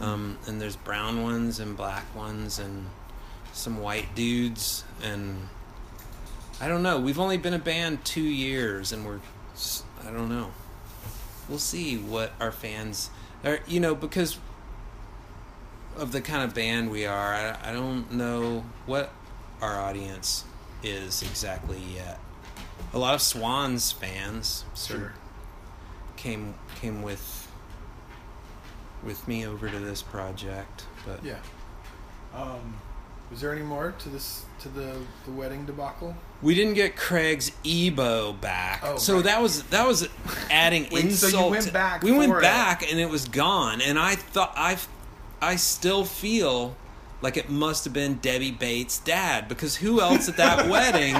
[0.00, 2.86] Um, and there's brown ones and black ones and
[3.52, 5.48] some white dudes and
[6.60, 7.00] I don't know.
[7.00, 9.20] We've only been a band two years, and we're
[10.06, 10.50] I don't know.
[11.48, 13.10] We'll see what our fans
[13.44, 13.58] are.
[13.66, 14.38] You know, because
[15.96, 19.12] of the kind of band we are, I, I don't know what
[19.60, 20.44] our audience
[20.82, 22.18] is exactly yet.
[22.92, 25.12] A lot of Swans fans sort of Sure.
[26.16, 27.43] came came with
[29.04, 31.36] with me over to this project, but Yeah.
[32.34, 32.74] Um,
[33.30, 36.14] was there any more to this to the the wedding debacle?
[36.42, 38.80] we didn't get Craig's EBow back.
[38.84, 39.24] Oh, so right.
[39.24, 40.08] that was that was
[40.50, 41.44] adding Wait, so insult.
[41.46, 42.42] you went back We went it.
[42.42, 44.76] back and it was gone, and I thought I
[45.40, 46.76] I still feel
[47.22, 51.14] like it must have been Debbie Bates' dad because who else at that wedding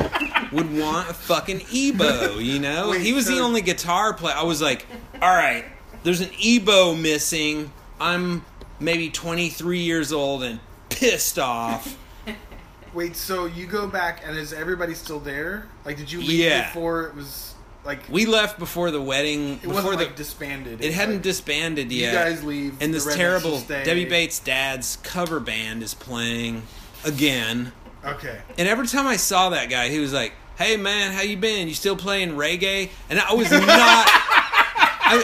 [0.52, 2.44] would want a fucking EBow?
[2.44, 4.34] You know, Wait, he was the only guitar player.
[4.36, 4.84] I was like,
[5.22, 5.64] all right,
[6.04, 7.72] there's an EBow missing.
[8.00, 8.44] I'm
[8.78, 11.98] maybe 23 years old and pissed off.
[12.94, 15.66] Wait, so you go back and is everybody still there?
[15.84, 16.66] Like, did you leave Yeah.
[16.68, 19.54] before it was like We left before the wedding.
[19.54, 20.80] it before wasn't the like disbanded?
[20.80, 22.12] it was hadn't like, disbanded yet.
[22.12, 23.60] You guys leave, and this terrible.
[23.62, 26.62] Debbie Bates' dad's cover band is playing
[27.04, 27.72] again.
[28.04, 28.38] Okay.
[28.58, 31.66] And every time I saw that guy, he was like, "Hey man, how you been?
[31.68, 34.08] You still playing reggae?" And I was not.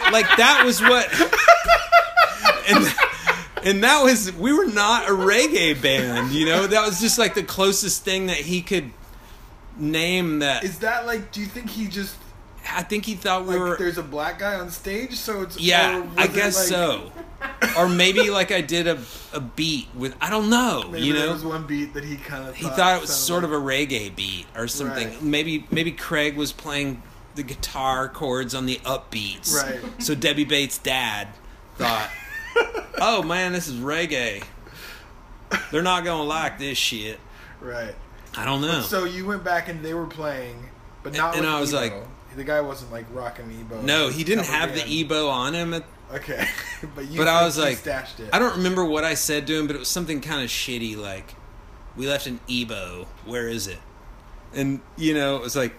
[0.03, 1.09] I, like that was what.
[2.69, 2.95] And
[3.65, 6.67] and that was we were not a reggae band, you know.
[6.67, 8.91] That was just like the closest thing that he could
[9.77, 10.65] name that.
[10.65, 11.33] Is that like?
[11.33, 12.17] Do you think he just
[12.73, 13.77] I think he thought we like were.
[13.77, 15.17] there's a black guy on stage?
[15.17, 17.13] So it's Yeah, I guess like- so.
[17.79, 18.99] Or maybe like I did a
[19.33, 21.33] a beat with I don't know, Maybe you there know.
[21.33, 24.15] was one beat that he kind of he thought it was sort of a reggae
[24.15, 25.09] beat or something.
[25.09, 25.23] Right.
[25.23, 27.03] Maybe maybe Craig was playing
[27.35, 29.55] the guitar chords on the upbeats.
[29.55, 29.81] Right.
[30.03, 31.29] So Debbie Bates' dad
[31.77, 32.09] thought,
[33.01, 34.43] "Oh man, this is reggae.
[35.71, 37.19] They're not gonna like this shit."
[37.61, 37.95] right.
[38.37, 38.81] I don't know.
[38.83, 40.69] So you went back and they were playing,
[41.03, 41.35] but not.
[41.35, 41.75] And with I was EBow.
[41.75, 41.95] like-
[42.37, 43.83] the guy wasn't like rocking EBow.
[43.83, 44.81] no, he didn't have the.
[44.83, 45.75] EBow on him.
[45.75, 46.45] At, Okay,
[46.95, 47.19] but you.
[47.19, 48.31] but I was like, stashed it.
[48.33, 50.97] I don't remember what I said to him, but it was something kind of shitty,
[50.97, 51.35] like,
[51.97, 53.07] "We left an EBow.
[53.25, 53.79] Where is it?"
[54.55, 55.73] And you know, it was like,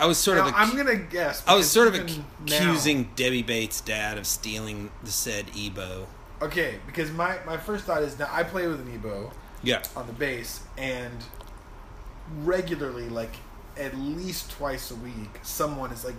[0.00, 0.54] I was sort Now, of.
[0.56, 1.42] I'm gonna guess.
[1.46, 6.06] I was sort of accusing Debbie Bates' dad of stealing the said EBow.
[6.40, 9.32] Okay, because my my first thought is now I play with an EBow
[9.62, 9.82] Yeah.
[9.96, 11.24] on the bass, and
[12.42, 13.32] regularly, like
[13.76, 16.16] at least twice a week, someone is like,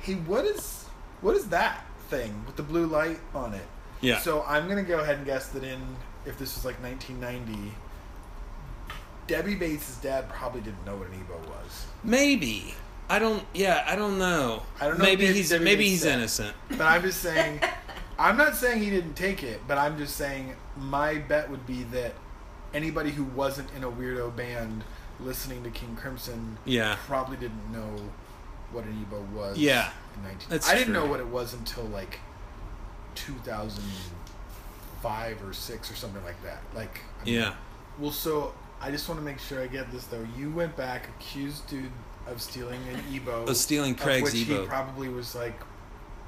[0.00, 0.84] "Hey, what is
[1.20, 3.66] what is that thing with the blue light on it?"
[4.00, 4.18] Yeah.
[4.20, 5.80] So I'm gonna go ahead and guess that in
[6.26, 7.72] if this was like 1990,
[9.26, 11.86] Debbie Bates' dad probably didn't know what an EBow was.
[12.02, 12.74] Maybe.
[13.10, 13.42] I don't.
[13.52, 14.62] Yeah, I don't know.
[14.80, 16.18] I don't know Maybe if he's maybe he's said.
[16.18, 16.54] innocent.
[16.68, 17.60] But I'm just saying,
[18.18, 21.82] I'm not saying he didn't take it, but I'm just saying my bet would be
[21.92, 22.14] that
[22.72, 24.84] anybody who wasn't in a weirdo band
[25.18, 26.96] listening to King Crimson Yeah.
[27.06, 27.96] probably didn't know
[28.72, 29.58] what an EBow was.
[29.58, 31.02] Yeah, in 19- that's I didn't true.
[31.02, 32.20] know what it was until like
[33.16, 36.62] 2005 or six or something like that.
[36.74, 37.54] Like, I mean, Yeah.
[37.98, 40.26] well, so I just want to make sure I get this though.
[40.36, 41.90] You went back, accused dude
[42.26, 44.62] of stealing an EBow, Of stealing Craig's which EBow.
[44.62, 45.60] He probably was like,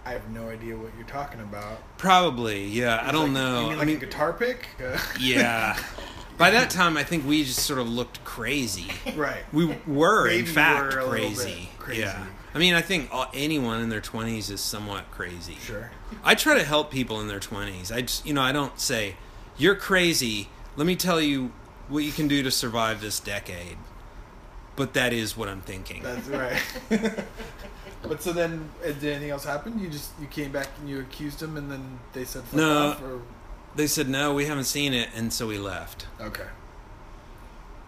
[0.05, 1.79] I have no idea what you're talking about.
[1.97, 3.01] Probably, yeah.
[3.07, 3.71] I don't like, know.
[3.71, 4.67] Mean I mean, a guitar pick?
[5.21, 5.79] Yeah.
[6.39, 8.89] By that time, I think we just sort of looked crazy.
[9.15, 9.43] right.
[9.53, 11.69] We were, Maybe in fact, were a crazy.
[11.79, 12.01] crazy.
[12.01, 12.27] Yeah.
[12.55, 15.57] I mean, I think anyone in their 20s is somewhat crazy.
[15.63, 15.91] Sure.
[16.25, 17.95] I try to help people in their 20s.
[17.95, 19.17] I just, you know, I don't say,
[19.57, 20.49] you're crazy.
[20.77, 21.53] Let me tell you
[21.89, 23.77] what you can do to survive this decade.
[24.77, 26.03] But that is what I'm thinking.
[26.03, 26.61] That's right.
[28.03, 29.79] but so then, uh, did anything else happen?
[29.79, 32.89] You just you came back and you accused him, and then they said fuck No.
[32.89, 33.21] off, or
[33.77, 35.09] They said, no, we haven't seen it.
[35.15, 36.07] And so we left.
[36.21, 36.47] okay.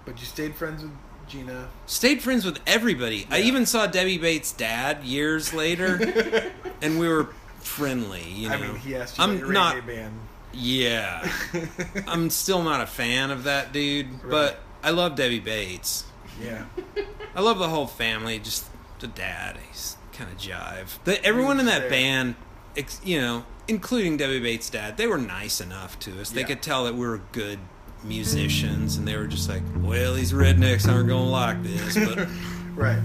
[0.04, 0.92] But you stayed friends with
[1.28, 1.68] Gina.
[1.86, 3.26] Stayed friends with everybody.
[3.30, 6.52] I even saw Debbie Bates' dad years later.
[6.82, 7.28] and we were
[7.60, 8.54] friendly, you know.
[8.56, 10.12] I mean, he asked you I'm not- band.
[10.52, 11.26] Yeah.
[12.06, 14.30] I'm still not a fan of that dude, Right.
[14.30, 16.04] but I love Debbie Bates.
[16.42, 16.64] Yeah.
[17.34, 18.66] I love the whole family, just
[19.00, 19.58] the dad.
[19.70, 20.98] He's kind of jive.
[21.04, 21.90] The, everyone in that Fair.
[21.90, 22.34] band,
[22.76, 26.30] ex, you know, including Debbie Bates' dad, they were nice enough to us.
[26.30, 26.46] They Yeah.
[26.48, 27.58] could tell that we were good
[28.02, 32.28] musicians, and they were just like, well, these rednecks aren't going to like this, but
[32.74, 32.98] Right.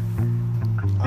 [1.00, 1.04] Uh,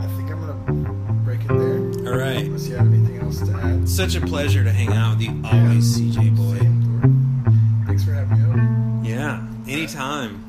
[0.00, 0.92] I think I'm gonna
[1.24, 2.12] break it there.
[2.12, 2.44] all right.
[2.46, 3.88] Unless you have anything else to add.
[3.88, 7.86] Such a pleasure to hang out with you always, CJ Boyd.
[7.86, 9.04] Thanks for having me on.
[9.04, 10.45] Yeah, anytime.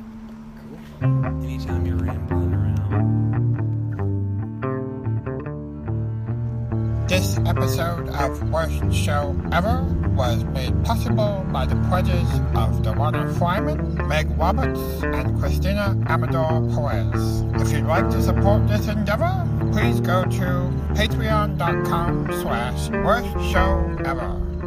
[7.48, 9.82] Episode of Worst Show Ever
[10.14, 17.40] was made possible by the pledges of Dewana Fryman, Meg Roberts, and Christina Amador Perez.
[17.62, 24.57] If you'd like to support this endeavor, please go to patreon.com slash worst show ever.